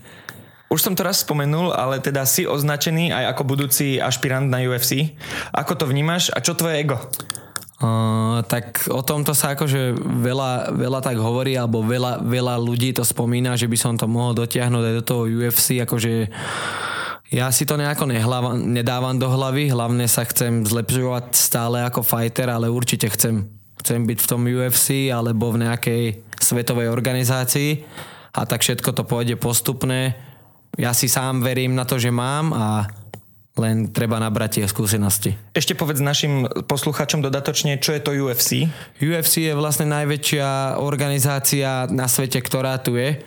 Už 0.70 0.86
som 0.86 0.94
to 0.94 1.02
raz 1.02 1.26
spomenul, 1.26 1.74
ale 1.74 1.98
teda 1.98 2.22
si 2.24 2.46
označený 2.46 3.10
aj 3.10 3.34
ako 3.34 3.42
budúci 3.42 3.98
ašpirant 3.98 4.46
na 4.46 4.62
UFC. 4.62 5.18
Ako 5.50 5.74
to 5.74 5.84
vnímaš 5.84 6.30
a 6.30 6.38
čo 6.38 6.54
tvoje 6.54 6.80
ego? 6.80 6.96
Uh, 7.80 8.44
tak 8.44 8.86
o 8.92 9.00
tomto 9.00 9.32
sa 9.32 9.56
akože 9.56 9.96
veľa, 9.98 10.76
veľa 10.76 11.00
tak 11.00 11.16
hovorí, 11.16 11.56
alebo 11.56 11.80
veľa, 11.80 12.20
veľa 12.22 12.60
ľudí 12.60 12.92
to 12.92 13.00
spomína, 13.00 13.56
že 13.56 13.66
by 13.66 13.76
som 13.80 13.96
to 13.96 14.04
mohol 14.04 14.36
dotiahnuť 14.36 14.84
aj 14.84 14.94
do 15.00 15.04
toho 15.04 15.22
UFC, 15.24 15.80
akože 15.80 16.28
ja 17.30 17.46
si 17.54 17.62
to 17.62 17.78
nejako 17.78 18.10
nehlava, 18.10 18.58
nedávam 18.58 19.14
do 19.14 19.30
hlavy, 19.30 19.70
hlavne 19.70 20.10
sa 20.10 20.26
chcem 20.26 20.66
zlepšovať 20.66 21.30
stále 21.30 21.86
ako 21.86 22.02
fighter, 22.02 22.50
ale 22.50 22.66
určite 22.66 23.06
chcem, 23.06 23.46
chcem 23.78 24.02
byť 24.02 24.18
v 24.18 24.28
tom 24.28 24.42
UFC 24.50 25.14
alebo 25.14 25.54
v 25.54 25.62
nejakej 25.62 26.02
svetovej 26.42 26.90
organizácii 26.90 27.86
a 28.34 28.42
tak 28.42 28.66
všetko 28.66 28.90
to 28.90 29.06
pôjde 29.06 29.38
postupne. 29.38 30.18
Ja 30.74 30.90
si 30.90 31.06
sám 31.06 31.46
verím 31.46 31.78
na 31.78 31.86
to, 31.86 32.02
že 32.02 32.10
mám 32.10 32.50
a 32.50 32.90
len 33.58 33.90
treba 33.94 34.18
nabrať 34.18 34.62
tie 34.62 34.66
skúsenosti. 34.66 35.34
Ešte 35.54 35.74
povedz 35.74 36.02
našim 36.02 36.46
posluchačom 36.66 37.22
dodatočne, 37.22 37.78
čo 37.82 37.94
je 37.94 38.02
to 38.02 38.14
UFC? 38.14 38.70
UFC 38.98 39.50
je 39.50 39.54
vlastne 39.58 39.86
najväčšia 39.90 40.80
organizácia 40.82 41.86
na 41.90 42.06
svete, 42.06 42.42
ktorá 42.42 42.78
tu 42.82 42.98
je 42.98 43.22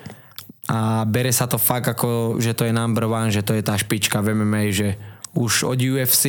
a 0.71 1.03
bere 1.03 1.35
sa 1.35 1.43
to 1.43 1.59
fakt 1.59 1.91
ako, 1.91 2.39
že 2.39 2.55
to 2.55 2.63
je 2.63 2.71
number 2.71 3.03
one, 3.03 3.33
že 3.33 3.43
to 3.43 3.51
je 3.51 3.63
tá 3.63 3.75
špička 3.75 4.23
v 4.23 4.31
MMA, 4.31 4.71
že 4.71 4.95
už 5.35 5.67
od 5.67 5.79
UFC 5.81 6.25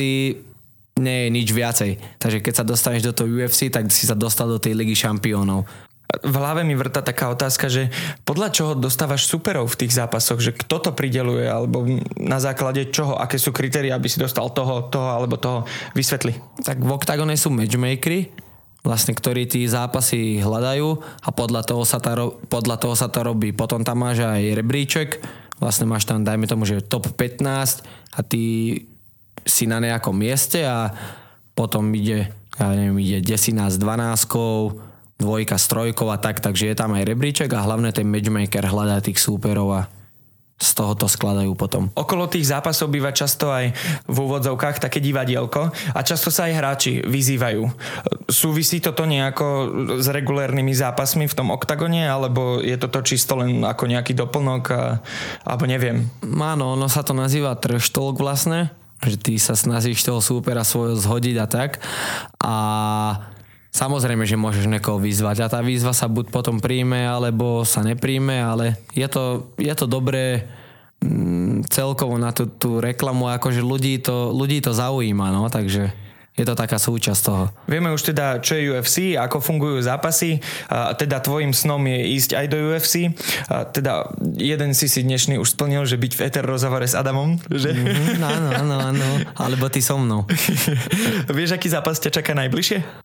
nie 0.99 1.17
je 1.27 1.29
nič 1.31 1.47
viacej. 1.51 1.91
Takže 2.19 2.39
keď 2.43 2.53
sa 2.55 2.67
dostaneš 2.67 3.03
do 3.11 3.15
toho 3.15 3.27
UFC, 3.31 3.71
tak 3.71 3.87
si 3.91 4.07
sa 4.07 4.15
dostal 4.15 4.47
do 4.51 4.59
tej 4.59 4.75
ligy 4.75 4.95
šampiónov. 4.95 5.67
V 6.05 6.35
hlave 6.37 6.63
mi 6.63 6.77
vrta 6.77 7.03
taká 7.03 7.27
otázka, 7.33 7.67
že 7.67 7.91
podľa 8.23 8.49
čoho 8.53 8.71
dostávaš 8.77 9.27
superov 9.27 9.73
v 9.73 9.83
tých 9.83 9.97
zápasoch, 9.99 10.39
že 10.39 10.55
kto 10.55 10.79
to 10.79 10.91
prideluje, 10.95 11.49
alebo 11.49 11.83
na 12.15 12.39
základe 12.39 12.87
čoho, 12.93 13.19
aké 13.19 13.35
sú 13.35 13.51
kritéria, 13.51 13.97
aby 13.97 14.07
si 14.07 14.21
dostal 14.21 14.47
toho, 14.53 14.87
toho 14.87 15.09
alebo 15.11 15.35
toho, 15.35 15.67
vysvetli. 15.97 16.37
Tak 16.63 16.79
v 16.79 16.91
oktagone 16.93 17.35
sú 17.35 17.51
matchmakery, 17.51 18.31
vlastne, 18.85 19.17
ktorí 19.17 19.49
tí 19.49 19.65
zápasy 19.65 20.45
hľadajú 20.45 20.89
a 21.25 21.29
podľa 21.33 21.65
toho, 21.65 21.81
sa 21.81 21.97
tá, 21.97 22.13
podľa 22.47 22.77
toho 22.77 22.93
sa 22.93 23.09
to 23.09 23.25
robí. 23.25 23.49
Potom 23.49 23.81
tam 23.81 24.05
máš 24.05 24.21
aj 24.21 24.61
rebríček, 24.61 25.09
vlastne 25.57 25.89
máš 25.89 26.05
tam, 26.05 26.21
dajme 26.21 26.45
tomu, 26.45 26.69
že 26.69 26.85
top 26.85 27.09
15 27.17 27.81
a 28.13 28.19
ty 28.21 28.43
si 29.41 29.65
na 29.65 29.81
nejakom 29.81 30.13
mieste 30.13 30.61
a 30.61 30.93
potom 31.57 31.89
ide, 31.97 32.29
ja 32.61 32.67
neviem, 32.77 33.01
ide 33.01 33.19
desina 33.25 33.73
s 33.73 33.81
12 33.81 34.29
dvojka 35.15 35.55
s 35.55 35.65
trojkou 35.71 36.11
a 36.11 36.19
tak, 36.19 36.43
takže 36.43 36.69
je 36.69 36.75
tam 36.75 36.91
aj 36.91 37.07
rebríček 37.07 37.49
a 37.55 37.63
hlavne 37.63 37.89
ten 37.95 38.05
matchmaker 38.05 38.67
hľadá 38.67 38.99
tých 38.99 39.17
súperov 39.17 39.69
a 39.71 39.81
z 40.55 40.69
toho 40.71 40.95
to 40.95 41.11
skladajú 41.11 41.51
potom. 41.59 41.91
Okolo 41.99 42.31
tých 42.31 42.47
zápasov 42.47 42.87
býva 42.87 43.11
často 43.11 43.51
aj 43.51 43.75
v 44.07 44.17
úvodzovkách 44.17 44.79
také 44.79 45.03
divadielko 45.03 45.67
a 45.91 45.99
často 45.99 46.31
sa 46.31 46.47
aj 46.47 46.53
hráči 46.55 46.91
vyzývajú. 47.03 47.67
Súvisí 48.31 48.79
toto 48.79 49.03
nejako 49.03 49.47
s 49.99 50.07
regulérnymi 50.07 50.71
zápasmi 50.71 51.27
v 51.27 51.35
tom 51.35 51.51
oktagone, 51.51 52.07
alebo 52.07 52.63
je 52.63 52.79
toto 52.79 53.03
čisto 53.03 53.35
len 53.35 53.67
ako 53.67 53.83
nejaký 53.91 54.15
doplnok, 54.15 54.63
a, 54.71 55.03
alebo 55.43 55.67
neviem? 55.67 56.07
Áno, 56.23 56.79
ono 56.79 56.87
sa 56.87 57.03
to 57.03 57.11
nazýva 57.11 57.59
trash 57.59 57.91
talk 57.91 58.15
vlastne, 58.15 58.71
že 59.03 59.19
ty 59.19 59.35
sa 59.35 59.59
snažíš 59.59 60.07
toho 60.07 60.23
súpera 60.23 60.63
svojho 60.63 60.95
zhodiť 60.95 61.35
a 61.35 61.47
tak. 61.51 61.83
A 62.39 62.55
Samozrejme, 63.75 64.23
že 64.23 64.39
môžeš 64.39 64.71
niekoho 64.71 65.03
vyzvať 65.03 65.43
a 65.43 65.51
tá 65.51 65.59
výzva 65.59 65.91
sa 65.91 66.07
buď 66.07 66.31
potom 66.31 66.63
príjme, 66.63 67.03
alebo 67.03 67.67
sa 67.67 67.83
nepríjme, 67.83 68.39
ale 68.39 68.79
je 68.95 69.03
to, 69.11 69.51
je 69.59 69.73
to 69.75 69.83
dobré 69.83 70.47
mm, 71.03 71.67
celkovo 71.67 72.15
na 72.15 72.31
tú, 72.31 72.47
tú 72.47 72.79
reklamu, 72.79 73.27
akože 73.35 73.59
ľudí 73.59 73.99
to, 73.99 74.31
ľudí 74.31 74.63
to 74.63 74.71
zaujíma, 74.71 75.27
no, 75.27 75.51
takže 75.51 75.91
je 76.35 76.43
to 76.43 76.55
taká 76.55 76.79
súčasť 76.79 77.21
toho. 77.23 77.43
Vieme 77.67 77.91
už 77.91 78.15
teda, 78.15 78.39
čo 78.39 78.55
je 78.55 78.71
UFC, 78.71 79.19
ako 79.19 79.39
fungujú 79.43 79.79
zápasy, 79.83 80.39
a 80.71 80.95
teda 80.95 81.19
tvojim 81.19 81.51
snom 81.51 81.79
je 81.83 81.99
ísť 82.15 82.31
aj 82.35 82.45
do 82.51 82.57
UFC. 82.71 83.11
A 83.47 83.63
teda 83.63 84.11
jeden 84.35 84.75
si 84.75 84.91
si 84.91 85.03
dnešný 85.03 85.39
už 85.39 85.55
splnil, 85.55 85.87
že 85.87 85.99
byť 85.99 86.11
v 86.15 86.23
Ether 86.27 86.43
rozhovore 86.47 86.83
s 86.83 86.95
Adamom, 86.95 87.39
že? 87.47 87.71
Mm, 87.71 88.19
áno, 88.23 88.49
áno, 88.51 88.75
áno, 88.91 89.07
alebo 89.35 89.67
ty 89.67 89.79
so 89.79 89.99
mnou. 89.99 90.27
Vieš, 91.39 91.55
aký 91.55 91.71
zápas 91.71 91.99
ťa 92.03 92.19
čaká 92.19 92.35
najbližšie? 92.35 93.04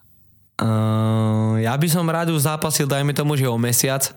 Uh, 0.60 1.56
ja 1.64 1.72
by 1.72 1.88
som 1.88 2.04
rád 2.04 2.28
už 2.36 2.44
zápasil, 2.44 2.84
dajme 2.84 3.16
tomu, 3.16 3.32
že 3.32 3.48
o 3.48 3.56
mesiac, 3.56 4.12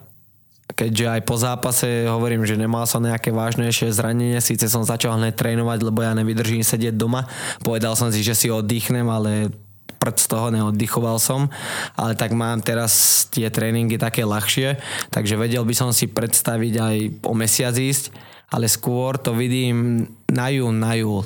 keďže 0.75 1.05
aj 1.07 1.21
po 1.23 1.39
zápase 1.39 1.87
hovorím, 2.03 2.43
že 2.43 2.59
nemal 2.59 2.83
som 2.83 2.99
nejaké 2.99 3.31
vážnejšie 3.31 3.95
zranenie, 3.95 4.43
síce 4.43 4.67
som 4.67 4.83
začal 4.83 5.15
hneď 5.15 5.39
trénovať, 5.39 5.79
lebo 5.87 6.03
ja 6.03 6.11
nevydržím 6.11 6.59
sedieť 6.59 6.99
doma. 6.99 7.31
Povedal 7.63 7.95
som 7.95 8.11
si, 8.11 8.19
že 8.19 8.35
si 8.35 8.51
oddychnem, 8.51 9.07
ale 9.07 9.55
prd 10.03 10.19
z 10.19 10.27
toho 10.27 10.51
neoddychoval 10.51 11.15
som, 11.15 11.47
ale 11.95 12.11
tak 12.19 12.35
mám 12.35 12.59
teraz 12.59 13.23
tie 13.31 13.47
tréningy 13.47 13.95
také 13.95 14.27
ľahšie, 14.27 14.83
takže 15.15 15.39
vedel 15.39 15.63
by 15.63 15.71
som 15.71 15.95
si 15.95 16.11
predstaviť 16.11 16.73
aj 16.75 16.95
o 17.23 17.31
mesiac 17.31 17.71
ísť, 17.71 18.11
ale 18.51 18.67
skôr 18.67 19.15
to 19.15 19.31
vidím 19.31 20.11
na 20.27 20.51
jún, 20.51 20.75
na 20.83 20.99
júl. 20.99 21.23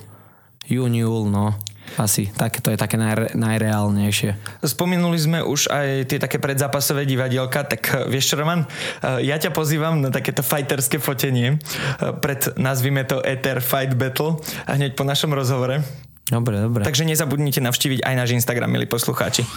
Jún, 0.69 0.93
júl, 0.93 1.25
no. 1.25 1.57
Asi, 1.95 2.27
tak, 2.35 2.59
to 2.59 2.75
je 2.75 2.77
také 2.77 2.99
naj, 2.99 3.31
najreálnejšie. 3.33 4.59
Spomenuli 4.59 5.15
sme 5.15 5.39
už 5.39 5.71
aj 5.71 6.11
tie 6.11 6.19
také 6.19 6.37
predzápasové 6.37 7.07
divadielka, 7.07 7.63
tak 7.63 7.81
eh, 7.89 8.05
vieš 8.11 8.33
čo, 8.33 8.35
Roman? 8.35 8.67
Eh, 8.67 9.23
ja 9.31 9.39
ťa 9.39 9.55
pozývam 9.55 10.03
na 10.03 10.11
takéto 10.11 10.43
fighterské 10.43 10.99
fotenie 10.99 11.55
eh, 11.55 12.11
pred, 12.19 12.53
nazvime 12.59 13.07
to 13.07 13.23
Ether 13.23 13.63
Fight 13.63 13.95
Battle 13.95 14.43
a 14.67 14.75
hneď 14.75 14.99
po 14.99 15.07
našom 15.07 15.31
rozhovore. 15.31 15.79
Dobre, 16.27 16.59
dobre. 16.59 16.83
Takže 16.83 17.07
nezabudnite 17.07 17.63
navštíviť 17.63 18.03
aj 18.03 18.13
náš 18.19 18.35
Instagram, 18.35 18.67
milí 18.67 18.83
poslucháči. 18.83 19.47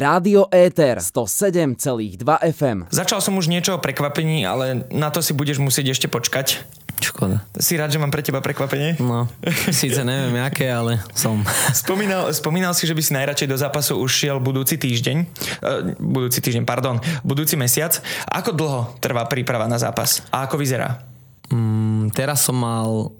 Rádio 0.00 0.48
Ether 0.48 0.96
107,2 0.96 2.24
FM. 2.48 2.88
Začal 2.88 3.20
som 3.20 3.36
už 3.36 3.52
niečo 3.52 3.76
o 3.76 3.82
prekvapení, 3.82 4.48
ale 4.48 4.88
na 4.88 5.12
to 5.12 5.20
si 5.20 5.36
budeš 5.36 5.60
musieť 5.60 5.92
ešte 5.92 6.08
počkať. 6.08 6.64
Škoda. 7.04 7.44
Si 7.60 7.76
rád, 7.76 7.92
že 7.92 8.00
mám 8.00 8.08
pre 8.08 8.24
teba 8.24 8.40
prekvapenie? 8.40 8.96
No, 8.96 9.28
síce 9.68 10.00
neviem 10.00 10.40
aké, 10.40 10.72
ale 10.72 11.04
som. 11.12 11.44
Spomínal, 11.84 12.32
spomínal 12.32 12.72
si, 12.72 12.88
že 12.88 12.96
by 12.96 13.02
si 13.04 13.12
najradšej 13.12 13.48
do 13.52 13.60
zápasu 13.60 14.00
už 14.00 14.08
šiel 14.08 14.36
budúci 14.40 14.80
týždeň. 14.80 15.16
Uh, 15.60 15.92
budúci 16.00 16.40
týždeň, 16.40 16.64
pardon. 16.64 16.96
Budúci 17.20 17.60
mesiac. 17.60 18.00
Ako 18.24 18.56
dlho 18.56 18.80
trvá 19.04 19.28
príprava 19.28 19.68
na 19.68 19.76
zápas? 19.76 20.24
A 20.32 20.48
ako 20.48 20.56
vyzerá? 20.56 21.04
Mm, 21.52 22.08
teraz 22.16 22.40
som 22.40 22.56
mal 22.56 23.12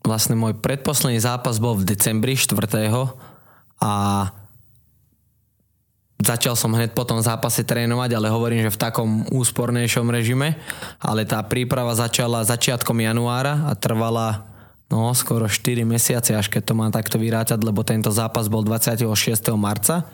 vlastne 0.00 0.38
môj 0.38 0.56
predposledný 0.56 1.18
zápas 1.20 1.58
bol 1.60 1.76
v 1.76 1.92
decembri 1.92 2.38
4. 2.38 2.56
a 3.82 3.92
Začal 6.16 6.56
som 6.56 6.72
hneď 6.72 6.96
po 6.96 7.04
tom 7.04 7.20
zápase 7.20 7.60
trénovať, 7.60 8.16
ale 8.16 8.32
hovorím, 8.32 8.64
že 8.64 8.72
v 8.72 8.82
takom 8.88 9.28
úspornejšom 9.28 10.08
režime. 10.08 10.56
Ale 10.96 11.28
tá 11.28 11.44
príprava 11.44 11.92
začala 11.92 12.40
začiatkom 12.40 12.96
januára 13.04 13.68
a 13.68 13.76
trvala 13.76 14.48
no, 14.88 15.12
skoro 15.12 15.44
4 15.44 15.84
mesiace, 15.84 16.32
až 16.32 16.48
keď 16.48 16.72
to 16.72 16.74
mám 16.74 16.88
takto 16.88 17.20
vyrátať, 17.20 17.60
lebo 17.60 17.84
tento 17.84 18.08
zápas 18.08 18.48
bol 18.48 18.64
26. 18.64 19.04
marca. 19.60 20.08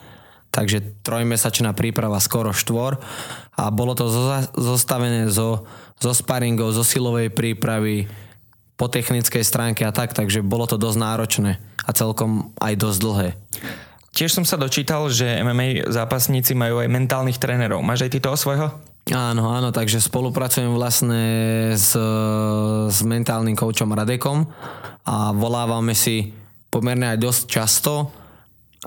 Takže 0.53 1.01
trojmesačná 1.07 1.73
príprava 1.73 2.21
skoro 2.21 2.53
štvor 2.53 3.01
a 3.57 3.73
bolo 3.73 3.97
to 3.97 4.11
zostavené 4.53 5.33
zo, 5.33 5.65
zo 5.97 6.13
sparingov, 6.13 6.77
zo 6.77 6.85
silovej 6.85 7.33
prípravy, 7.33 8.05
po 8.83 8.91
technickej 8.91 9.47
stránke 9.47 9.87
a 9.87 9.95
tak, 9.95 10.11
takže 10.11 10.43
bolo 10.43 10.67
to 10.67 10.75
dosť 10.75 10.99
náročné 10.99 11.63
a 11.87 11.91
celkom 11.95 12.51
aj 12.59 12.75
dosť 12.75 12.99
dlhé. 12.99 13.29
Tiež 14.13 14.37
som 14.37 14.45
sa 14.45 14.61
dočítal, 14.61 15.09
že 15.09 15.25
MMA 15.41 15.89
zápasníci 15.89 16.53
majú 16.53 16.85
aj 16.85 16.89
mentálnych 16.93 17.41
trénerov. 17.41 17.81
Máš 17.81 18.05
aj 18.05 18.11
ty 18.13 18.19
toho 18.21 18.37
svojho? 18.37 18.69
Áno, 19.11 19.51
áno, 19.51 19.75
takže 19.75 19.99
spolupracujem 19.99 20.71
vlastne 20.71 21.23
s, 21.75 21.97
s 22.87 22.99
mentálnym 23.03 23.59
koučom 23.59 23.91
Radekom 23.91 24.47
a 25.03 25.35
volávame 25.35 25.97
si 25.97 26.31
pomerne 26.71 27.17
aj 27.17 27.19
dosť 27.19 27.43
často 27.51 27.93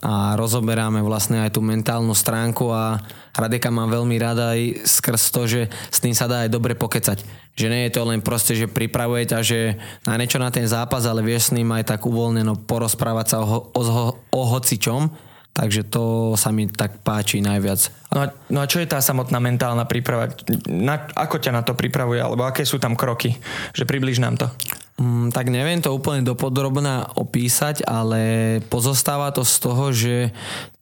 a 0.03 0.35
rozoberáme 0.35 0.99
vlastne 0.99 1.39
aj 1.47 1.55
tú 1.55 1.63
mentálnu 1.63 2.11
stránku 2.11 2.67
a 2.67 2.99
Radeka 3.31 3.71
mám 3.71 3.87
veľmi 3.87 4.19
rada 4.19 4.51
aj 4.51 4.83
skrz 4.83 5.31
to, 5.31 5.41
že 5.47 5.61
s 5.71 6.03
tým 6.03 6.11
sa 6.11 6.27
dá 6.27 6.43
aj 6.43 6.51
dobre 6.51 6.75
pokecať. 6.75 7.23
Že 7.55 7.67
nie 7.71 7.87
je 7.87 7.95
to 7.95 8.03
len 8.03 8.19
proste, 8.19 8.59
že 8.59 8.67
pripravuje 8.67 9.31
ťa, 9.31 9.39
že 9.39 9.79
na 10.03 10.19
niečo 10.19 10.35
na 10.35 10.51
ten 10.51 10.67
zápas, 10.67 11.07
ale 11.07 11.23
vieš 11.23 11.51
s 11.51 11.55
ním 11.55 11.71
aj 11.71 11.95
tak 11.95 12.03
uvoľneno 12.03 12.67
porozprávať 12.67 13.25
sa 13.31 13.37
o, 13.39 13.71
o, 13.71 13.81
o 14.19 14.41
hocičom. 14.51 15.07
Takže 15.55 15.87
to 15.87 16.35
sa 16.35 16.51
mi 16.51 16.67
tak 16.67 16.99
páči 16.99 17.39
najviac. 17.39 17.87
No 18.11 18.19
a, 18.19 18.25
no 18.51 18.59
a 18.59 18.67
čo 18.67 18.83
je 18.83 18.91
tá 18.91 18.99
samotná 18.99 19.39
mentálna 19.39 19.87
príprava? 19.87 20.27
Na, 20.67 21.07
ako 21.15 21.39
ťa 21.39 21.55
na 21.55 21.63
to 21.63 21.71
pripravuje? 21.71 22.19
Alebo 22.19 22.43
aké 22.43 22.67
sú 22.67 22.75
tam 22.75 22.99
kroky? 22.99 23.39
Že 23.71 23.87
približ 23.87 24.19
nám 24.19 24.35
to. 24.35 24.51
Mm, 24.95 25.27
tak 25.35 25.51
neviem 25.51 25.83
to 25.83 25.91
úplne 25.91 26.23
dopodrobná 26.23 27.11
opísať, 27.19 27.83
ale 27.83 28.63
pozostáva 28.71 29.35
to 29.35 29.43
z 29.43 29.55
toho, 29.59 29.85
že 29.91 30.15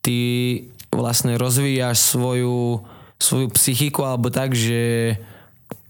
ty 0.06 0.18
vlastne 0.94 1.34
rozvíjaš 1.34 1.98
svoju, 2.14 2.78
svoju 3.18 3.50
psychiku 3.58 4.06
alebo 4.06 4.30
tak, 4.30 4.54
že 4.54 5.18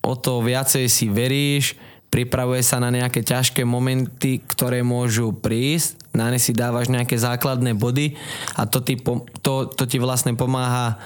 o 0.01 0.17
to 0.17 0.41
viacej 0.41 0.89
si 0.89 1.13
veríš, 1.13 1.77
pripravuje 2.09 2.65
sa 2.65 2.81
na 2.81 2.89
nejaké 2.89 3.21
ťažké 3.21 3.67
momenty, 3.69 4.41
ktoré 4.41 4.81
môžu 4.81 5.37
prísť, 5.37 6.01
na 6.17 6.33
ne 6.33 6.41
si 6.41 6.57
dávaš 6.57 6.89
nejaké 6.89 7.21
základné 7.21 7.77
body 7.77 8.17
a 8.57 8.65
to 8.65 8.81
ti, 8.81 8.97
to, 9.45 9.69
to 9.69 9.85
ti 9.85 10.01
vlastne 10.01 10.33
pomáha 10.33 10.97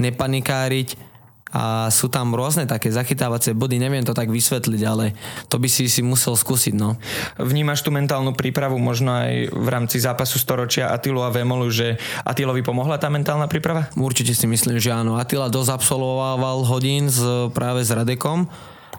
nepanikáriť, 0.00 1.11
a 1.52 1.92
sú 1.92 2.08
tam 2.08 2.32
rôzne 2.32 2.64
také 2.64 2.88
zachytávacie 2.88 3.52
body, 3.52 3.76
neviem 3.76 4.00
to 4.00 4.16
tak 4.16 4.32
vysvetliť, 4.32 4.82
ale 4.88 5.12
to 5.52 5.60
by 5.60 5.68
si 5.68 5.84
si 5.84 6.00
musel 6.00 6.32
skúsiť. 6.32 6.72
No. 6.72 6.96
Vnímaš 7.36 7.84
tú 7.84 7.92
mentálnu 7.92 8.32
prípravu 8.32 8.80
možno 8.80 9.12
aj 9.12 9.52
v 9.52 9.68
rámci 9.68 10.00
zápasu 10.00 10.40
storočia 10.40 10.88
Atilu 10.88 11.20
a 11.20 11.28
Vemolu, 11.28 11.68
že 11.68 12.00
Atilovi 12.24 12.64
pomohla 12.64 12.96
tá 12.96 13.12
mentálna 13.12 13.44
príprava? 13.52 13.92
Určite 13.92 14.32
si 14.32 14.48
myslím, 14.48 14.80
že 14.80 14.96
áno. 14.96 15.20
Atila 15.20 15.52
dosť 15.52 15.76
absolvoval 15.76 16.64
hodín 16.64 17.12
s, 17.12 17.20
práve 17.52 17.84
s 17.84 17.92
Radekom, 17.92 18.48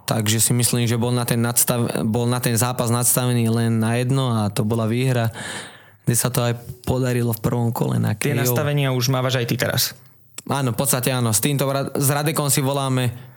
takže 0.05 0.37
si 0.37 0.53
myslím, 0.53 0.85
že 0.85 1.01
bol 1.01 1.09
na 1.09 1.25
ten, 1.25 1.41
nadstav, 1.41 2.05
bol 2.05 2.29
na 2.29 2.37
ten 2.37 2.53
zápas 2.53 2.93
nadstavený 2.93 3.49
len 3.49 3.81
na 3.81 3.97
jedno 3.97 4.29
a 4.29 4.53
to 4.53 4.61
bola 4.61 4.85
výhra 4.85 5.33
kde 6.03 6.15
sa 6.19 6.27
to 6.27 6.43
aj 6.43 6.59
podarilo 6.83 7.31
v 7.31 7.39
prvom 7.39 7.71
kole 7.71 7.95
na 7.95 8.11
Tie 8.11 8.35
nastavenia 8.35 8.91
už 8.91 9.07
mávaš 9.07 9.39
aj 9.39 9.47
ty 9.47 9.55
teraz. 9.55 9.95
Áno, 10.51 10.75
v 10.75 10.77
podstate 10.77 11.13
áno. 11.13 11.31
S 11.31 11.39
týmto 11.39 11.65
s 11.95 12.09
Radekom 12.11 12.51
si 12.51 12.59
voláme 12.59 13.33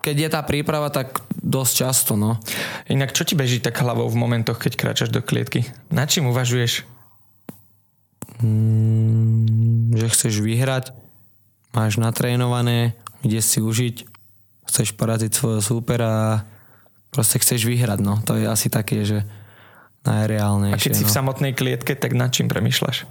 keď 0.00 0.16
je 0.16 0.28
tá 0.32 0.40
príprava, 0.40 0.88
tak 0.88 1.20
dosť 1.36 1.72
často, 1.84 2.12
no. 2.16 2.40
Inak 2.88 3.12
čo 3.12 3.28
ti 3.28 3.36
beží 3.36 3.60
tak 3.60 3.76
hlavou 3.76 4.08
v 4.08 4.16
momentoch, 4.16 4.56
keď 4.56 4.72
kráčaš 4.72 5.12
do 5.12 5.20
klietky? 5.20 5.68
Na 5.92 6.08
čím 6.08 6.32
uvažuješ? 6.32 6.88
Mm, 8.40 9.92
že 10.00 10.06
chceš 10.12 10.40
vyhrať, 10.40 10.96
máš 11.76 12.00
natrénované, 12.00 12.96
ide 13.20 13.40
si 13.44 13.60
užiť, 13.60 14.08
chceš 14.68 14.96
poraziť 14.96 15.32
svojho 15.36 15.60
súpera 15.60 16.08
a 16.08 16.30
proste 17.12 17.36
chceš 17.40 17.68
vyhrať, 17.68 18.00
no. 18.00 18.16
To 18.24 18.40
je 18.40 18.48
asi 18.48 18.72
také, 18.72 19.04
že 19.04 19.28
najreálnejšie. 20.08 20.76
A 20.76 20.84
keď 20.88 20.92
no. 20.96 20.98
si 21.00 21.04
v 21.04 21.16
samotnej 21.20 21.52
klietke, 21.52 21.92
tak 21.92 22.16
nad 22.16 22.32
čím 22.32 22.48
premyšľaš? 22.48 23.04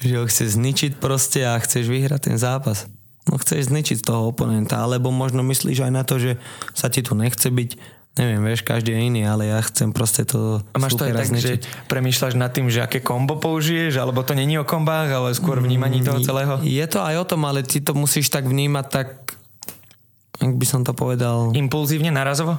Že 0.00 0.14
ho 0.16 0.24
chce 0.24 0.56
zničiť 0.56 0.96
proste 0.96 1.44
a 1.44 1.56
chceš 1.60 1.88
vyhrať 1.88 2.32
ten 2.32 2.36
zápas. 2.40 2.88
No 3.28 3.36
chceš 3.36 3.68
zničiť 3.68 4.00
toho 4.00 4.32
oponenta, 4.32 4.80
alebo 4.80 5.12
možno 5.12 5.44
myslíš 5.44 5.84
aj 5.84 5.92
na 5.92 6.02
to, 6.02 6.16
že 6.16 6.40
sa 6.72 6.88
ti 6.88 7.04
tu 7.04 7.12
nechce 7.12 7.46
byť, 7.46 7.70
neviem, 8.16 8.40
vieš, 8.42 8.64
každý 8.64 8.96
je 8.96 9.00
iný, 9.12 9.22
ale 9.28 9.52
ja 9.52 9.60
chcem 9.60 9.92
proste 9.92 10.24
to 10.24 10.64
A 10.72 10.78
máš 10.80 10.96
to 10.96 11.04
aj 11.04 11.14
tak, 11.14 11.28
zničiť. 11.28 11.60
že 11.62 11.86
premýšľaš 11.86 12.34
nad 12.34 12.50
tým, 12.50 12.72
že 12.72 12.80
aké 12.80 13.04
kombo 13.04 13.36
použiješ, 13.36 14.00
alebo 14.00 14.24
to 14.24 14.32
není 14.32 14.56
o 14.56 14.64
kombách, 14.64 15.12
ale 15.12 15.28
skôr 15.36 15.60
vnímaní 15.60 16.00
toho 16.00 16.18
mm, 16.18 16.26
celého? 16.26 16.54
Je 16.64 16.86
to 16.88 17.04
aj 17.04 17.16
o 17.20 17.28
tom, 17.28 17.44
ale 17.44 17.60
ty 17.60 17.84
to 17.84 17.92
musíš 17.92 18.32
tak 18.32 18.48
vnímať 18.48 18.86
tak, 18.88 19.36
ak 20.40 20.52
by 20.56 20.66
som 20.66 20.80
to 20.82 20.96
povedal... 20.96 21.52
Impulzívne, 21.52 22.08
narazovo? 22.08 22.58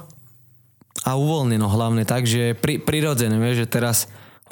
a 1.02 1.18
uvoľneno 1.18 1.66
hlavne 1.66 2.06
tak, 2.06 2.30
že 2.30 2.54
pri, 2.54 2.78
prirodzené, 2.78 3.34
vieš, 3.34 3.66
že 3.66 3.68
teraz 3.68 3.96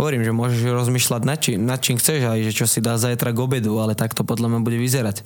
hovorím, 0.00 0.24
že 0.24 0.32
môžeš 0.32 0.60
rozmýšľať 0.64 1.22
nad 1.28 1.38
čím, 1.38 1.58
nad 1.68 1.80
čím 1.84 2.00
chceš 2.00 2.24
aj, 2.24 2.40
že 2.48 2.56
čo 2.56 2.64
si 2.64 2.80
dá 2.80 2.96
zajtra 2.96 3.36
k 3.36 3.42
obedu, 3.44 3.76
ale 3.76 3.92
tak 3.92 4.16
to 4.16 4.24
podľa 4.24 4.48
mňa 4.48 4.60
bude 4.64 4.80
vyzerať. 4.80 5.22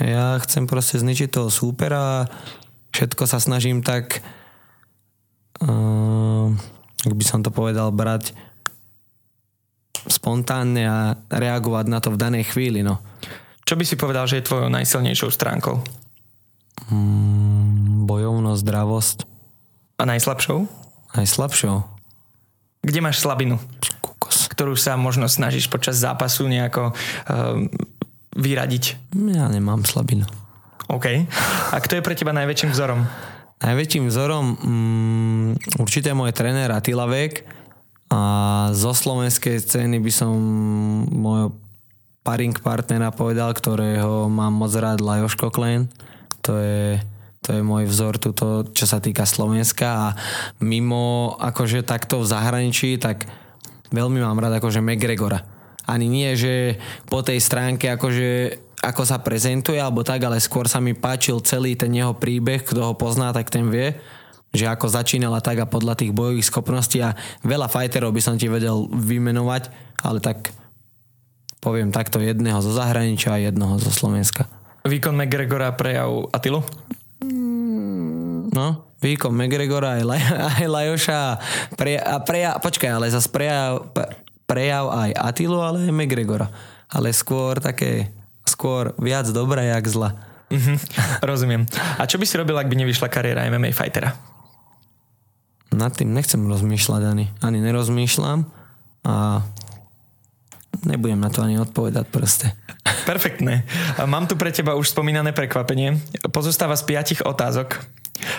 Ja 0.00 0.40
chcem 0.40 0.64
proste 0.64 0.96
zničiť 0.96 1.36
toho 1.36 1.52
súpera 1.52 2.00
a 2.00 2.28
všetko 2.96 3.28
sa 3.28 3.36
snažím 3.36 3.84
tak 3.84 4.24
uh, 5.60 6.48
ak 7.06 7.14
by 7.14 7.24
som 7.24 7.40
to 7.46 7.54
povedal, 7.54 7.94
brať 7.94 8.34
spontánne 10.06 10.82
a 10.86 10.98
reagovať 11.30 11.86
na 11.86 11.98
to 12.02 12.10
v 12.14 12.20
danej 12.20 12.50
chvíli. 12.50 12.82
No. 12.82 12.98
Čo 13.66 13.78
by 13.78 13.84
si 13.86 13.98
povedal, 13.98 14.26
že 14.26 14.38
je 14.42 14.46
tvojou 14.46 14.70
najsilnejšou 14.70 15.30
stránkou? 15.30 15.82
Mm, 16.90 18.06
bojovnosť, 18.06 18.62
zdravosť. 18.62 19.18
A 19.98 20.02
najslabšou? 20.06 20.58
Najslabšou? 21.18 21.76
Kde 22.86 23.00
máš 23.02 23.18
slabinu? 23.18 23.58
Ktorú 24.56 24.72
sa 24.72 24.96
možno 24.96 25.28
snažíš 25.28 25.68
počas 25.68 26.00
zápasu 26.00 26.48
nejako 26.48 26.96
uh, 26.96 27.68
vyradiť? 28.32 29.12
Ja 29.36 29.52
nemám 29.52 29.84
slabinu. 29.84 30.24
OK. 30.88 31.28
A 31.72 31.76
kto 31.76 31.98
je 31.98 32.04
pre 32.04 32.16
teba 32.16 32.32
najväčším 32.32 32.72
vzorom? 32.72 33.04
Najväčším 33.60 34.08
vzorom 34.08 34.46
um, 34.56 35.48
určite 35.80 36.12
môj 36.12 36.32
tréner 36.32 36.72
Attila 36.72 37.08
Vek 37.08 37.44
a 38.12 38.20
zo 38.70 38.92
slovenskej 38.94 39.58
scény 39.58 39.98
by 39.98 40.12
som 40.12 40.32
môjho 41.10 41.56
paring 42.22 42.54
partnera 42.54 43.10
povedal, 43.10 43.50
ktorého 43.54 44.26
mám 44.30 44.54
moc 44.54 44.74
rád, 44.74 45.02
Lajos 45.02 45.34
Koklen. 45.34 45.90
To 46.46 46.58
je, 46.58 47.02
to 47.42 47.58
je 47.58 47.62
môj 47.62 47.86
vzor 47.86 48.18
tuto, 48.18 48.66
čo 48.70 48.86
sa 48.86 49.02
týka 49.02 49.26
Slovenska 49.26 49.88
a 49.88 50.06
mimo 50.62 51.34
akože 51.38 51.82
takto 51.82 52.22
v 52.22 52.30
zahraničí, 52.30 52.98
tak 52.98 53.26
veľmi 53.90 54.18
mám 54.22 54.38
rád 54.38 54.58
akože 54.62 54.82
McGregora. 54.82 55.42
Ani 55.86 56.10
nie, 56.10 56.34
že 56.34 56.82
po 57.06 57.22
tej 57.22 57.38
stránke 57.38 57.86
akože 57.94 58.62
ako 58.82 59.02
sa 59.02 59.18
prezentuje 59.22 59.80
alebo 59.80 60.06
tak, 60.06 60.22
ale 60.22 60.42
skôr 60.42 60.70
sa 60.70 60.82
mi 60.82 60.94
páčil 60.94 61.42
celý 61.42 61.74
ten 61.74 61.90
jeho 61.90 62.14
príbeh, 62.14 62.62
kto 62.62 62.92
ho 62.92 62.94
pozná, 62.94 63.34
tak 63.34 63.50
ten 63.50 63.70
vie 63.70 63.96
že 64.56 64.64
ako 64.72 64.88
začínala 64.88 65.44
tak 65.44 65.60
a 65.60 65.68
podľa 65.68 66.00
tých 66.00 66.16
bojových 66.16 66.48
schopností 66.48 67.04
a 67.04 67.12
veľa 67.44 67.68
fighterov 67.68 68.10
by 68.16 68.22
som 68.24 68.40
ti 68.40 68.48
vedel 68.48 68.88
vymenovať, 68.88 69.68
ale 70.00 70.18
tak 70.24 70.48
poviem 71.60 71.92
takto 71.92 72.24
jedného 72.24 72.56
zo 72.64 72.72
zahraničia 72.72 73.36
a 73.36 73.42
jednoho 73.42 73.76
zo 73.76 73.92
Slovenska. 73.92 74.48
Výkon 74.88 75.18
McGregora 75.18 75.76
prejav 75.76 76.32
Atilu? 76.32 76.64
No, 78.56 78.66
výkon 79.06 79.30
McGregora 79.30 80.00
aj, 80.00 80.02
Laj, 80.02 80.22
aj 80.58 80.66
Lajoša 80.66 81.14
a, 81.14 81.32
pre, 81.78 81.94
a 82.02 82.18
prejav, 82.18 82.58
počkaj, 82.58 82.90
ale 82.90 83.06
zase 83.14 83.30
prejav, 83.30 83.94
prejav 84.50 84.90
aj 84.90 85.10
Atilu, 85.14 85.62
ale 85.62 85.86
aj 85.86 85.94
McGregora. 85.94 86.50
Ale 86.90 87.14
skôr 87.14 87.62
také, 87.62 88.10
skôr 88.42 88.94
viac 88.98 89.30
dobré, 89.30 89.70
jak 89.70 89.86
zla. 89.86 90.10
Mm-hmm, 90.50 90.76
rozumiem. 91.26 91.62
A 91.98 92.06
čo 92.06 92.18
by 92.18 92.26
si 92.26 92.38
robil, 92.38 92.54
ak 92.54 92.70
by 92.70 92.76
nevyšla 92.78 93.10
kariéra 93.10 93.46
MMA 93.50 93.74
fightera? 93.74 94.14
nad 95.76 95.92
tým 95.92 96.16
nechcem 96.16 96.40
rozmýšľať 96.40 97.02
ani. 97.04 97.26
Ani 97.44 97.58
nerozmýšľam 97.60 98.48
a 99.04 99.44
nebudem 100.88 101.20
na 101.20 101.28
to 101.28 101.44
ani 101.44 101.60
odpovedať 101.60 102.08
proste. 102.08 102.56
Perfektné. 103.04 103.68
Mám 104.08 104.26
tu 104.26 104.34
pre 104.40 104.50
teba 104.50 104.74
už 104.74 104.90
spomínané 104.90 105.36
prekvapenie. 105.36 106.00
Pozostáva 106.32 106.74
z 106.74 106.88
piatich 106.88 107.20
otázok. 107.22 107.78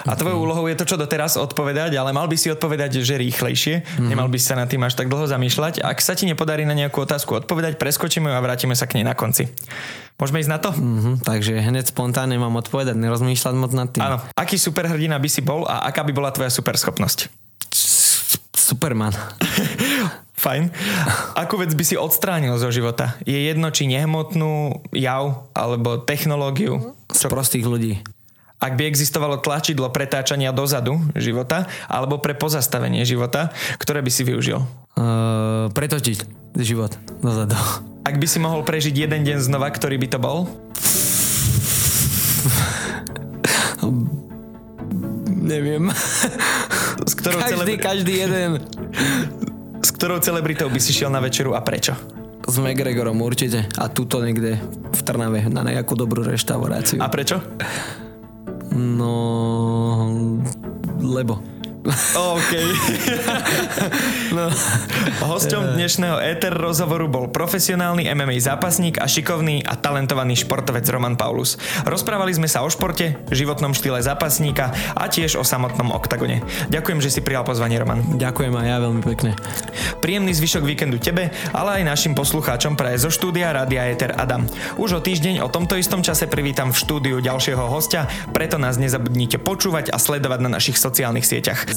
A 0.05 0.13
tvojou 0.17 0.43
úlohou 0.43 0.65
je 0.67 0.77
to, 0.77 0.85
čo 0.85 0.99
doteraz 0.99 1.37
odpovedať, 1.37 1.95
ale 1.95 2.11
mal 2.11 2.25
by 2.25 2.37
si 2.37 2.49
odpovedať, 2.49 3.01
že 3.01 3.19
rýchlejšie. 3.19 3.75
Mm-hmm. 3.83 4.09
Nemal 4.09 4.27
by 4.27 4.39
sa 4.41 4.57
na 4.57 4.65
tým 4.65 4.81
až 4.83 4.97
tak 4.97 5.07
dlho 5.07 5.29
zamýšľať. 5.29 5.81
Ak 5.85 6.01
sa 6.01 6.17
ti 6.17 6.25
nepodarí 6.25 6.65
na 6.65 6.73
nejakú 6.73 7.03
otázku 7.03 7.37
odpovedať, 7.37 7.77
preskočíme 7.77 8.29
ju 8.29 8.35
a 8.35 8.41
vrátime 8.41 8.73
sa 8.73 8.89
k 8.89 8.99
nej 8.99 9.05
na 9.05 9.13
konci. 9.13 9.49
Môžeme 10.17 10.41
ísť 10.41 10.51
na 10.51 10.59
to? 10.59 10.69
Mm-hmm, 10.73 11.15
takže 11.21 11.53
hneď 11.61 11.85
spontánne 11.93 12.41
mám 12.41 12.57
odpovedať, 12.57 12.97
nerozmýšľať 12.97 13.53
moc 13.53 13.71
nad 13.77 13.89
tým. 13.93 14.01
Áno. 14.01 14.17
Aký 14.33 14.57
superhrdina 14.57 15.21
by 15.21 15.29
si 15.29 15.45
bol 15.45 15.63
a 15.69 15.85
aká 15.85 16.01
by 16.01 16.11
bola 16.13 16.33
tvoja 16.33 16.49
superschopnosť? 16.49 17.29
Superman. 18.57 19.13
Fajn. 20.43 20.69
Akú 21.33 21.57
vec 21.57 21.73
by 21.73 21.81
si 21.81 21.97
odstránil 21.97 22.53
zo 22.61 22.69
života? 22.69 23.17
Je 23.25 23.33
jedno, 23.33 23.73
či 23.73 23.89
nehmotnú 23.89 24.85
jav 24.93 25.49
alebo 25.57 25.97
technológiu? 25.97 26.93
Z 27.09 27.25
prostých 27.25 27.65
ľudí. 27.65 28.05
Ak 28.57 28.73
by 28.73 28.89
existovalo 28.89 29.37
tlačidlo 29.37 29.85
pretáčania 29.93 30.49
dozadu 30.49 30.97
života 31.13 31.69
alebo 31.85 32.17
pre 32.17 32.33
pozastavenie 32.33 33.05
života, 33.05 33.53
ktoré 33.77 34.01
by 34.01 34.09
si 34.09 34.25
využil? 34.25 34.65
Uh, 34.97 35.69
pretočiť 35.77 36.25
život 36.57 36.97
dozadu. 37.21 37.53
Ak 38.01 38.17
by 38.17 38.25
si 38.25 38.41
mohol 38.41 38.65
prežiť 38.65 38.97
jeden 38.97 39.21
deň 39.21 39.45
znova, 39.45 39.69
ktorý 39.69 40.01
by 40.01 40.07
to 40.09 40.17
bol? 40.17 40.49
Neviem. 45.29 45.93
S 47.05 47.13
ktorou 47.13 47.45
každý, 47.45 47.53
celebri... 47.53 47.73
každý 47.77 48.13
jeden. 48.25 48.49
S 49.85 49.89
ktorou 49.93 50.17
celebritou 50.17 50.65
by 50.65 50.81
si 50.81 50.97
šiel 50.97 51.13
na 51.13 51.21
večeru 51.21 51.53
a 51.53 51.61
prečo? 51.61 51.93
S 52.47 52.57
McGregorom 52.57 53.21
určite. 53.21 53.69
A 53.77 53.85
tuto 53.85 54.17
niekde 54.25 54.57
v 54.89 55.01
Trnave 55.05 55.45
na 55.45 55.61
nejakú 55.61 55.93
dobrú 55.93 56.25
reštauráciu. 56.25 56.97
A 56.97 57.11
prečo? 57.13 57.37
No... 58.77 60.13
Lebo. 61.01 61.56
OK. 61.87 62.51
no. 64.35 64.51
Hosťom 65.23 65.79
dnešného 65.79 66.19
Ether 66.19 66.51
rozhovoru 66.51 67.07
bol 67.07 67.31
profesionálny 67.31 68.11
MMA 68.11 68.43
zápasník 68.43 68.99
a 68.99 69.07
šikovný 69.07 69.63
a 69.63 69.79
talentovaný 69.79 70.35
športovec 70.35 70.83
Roman 70.91 71.15
Paulus. 71.15 71.55
Rozprávali 71.87 72.35
sme 72.35 72.51
sa 72.51 72.67
o 72.67 72.69
športe, 72.69 73.15
životnom 73.31 73.71
štýle 73.71 74.03
zápasníka 74.03 74.75
a 74.99 75.07
tiež 75.07 75.39
o 75.39 75.47
samotnom 75.47 75.95
oktagone. 75.95 76.43
Ďakujem, 76.67 76.99
že 76.99 77.07
si 77.07 77.23
prijal 77.23 77.47
pozvanie, 77.47 77.79
Roman. 77.79 78.03
Ďakujem 78.19 78.51
aj 78.51 78.67
ja 78.67 78.77
veľmi 78.83 79.01
pekne. 79.07 79.31
Príjemný 80.03 80.35
zvyšok 80.35 80.67
víkendu 80.67 80.99
tebe, 80.99 81.31
ale 81.55 81.79
aj 81.79 81.87
našim 81.87 82.13
poslucháčom 82.19 82.75
praje 82.75 82.99
zo 82.99 83.07
štúdia 83.07 83.55
Radia 83.55 83.87
Ether 83.87 84.11
Adam. 84.11 84.43
Už 84.75 84.99
o 84.99 84.99
týždeň 84.99 85.39
o 85.39 85.47
tomto 85.47 85.79
istom 85.79 86.03
čase 86.03 86.27
privítam 86.27 86.75
v 86.75 86.83
štúdiu 86.83 87.23
ďalšieho 87.23 87.63
hostia, 87.71 88.11
preto 88.35 88.59
nás 88.59 88.75
nezabudnite 88.75 89.39
počúvať 89.39 89.95
a 89.95 89.97
sledovať 89.97 90.39
na 90.43 90.59
našich 90.59 90.75
sociálnych 90.75 91.23
sieťach 91.23 91.76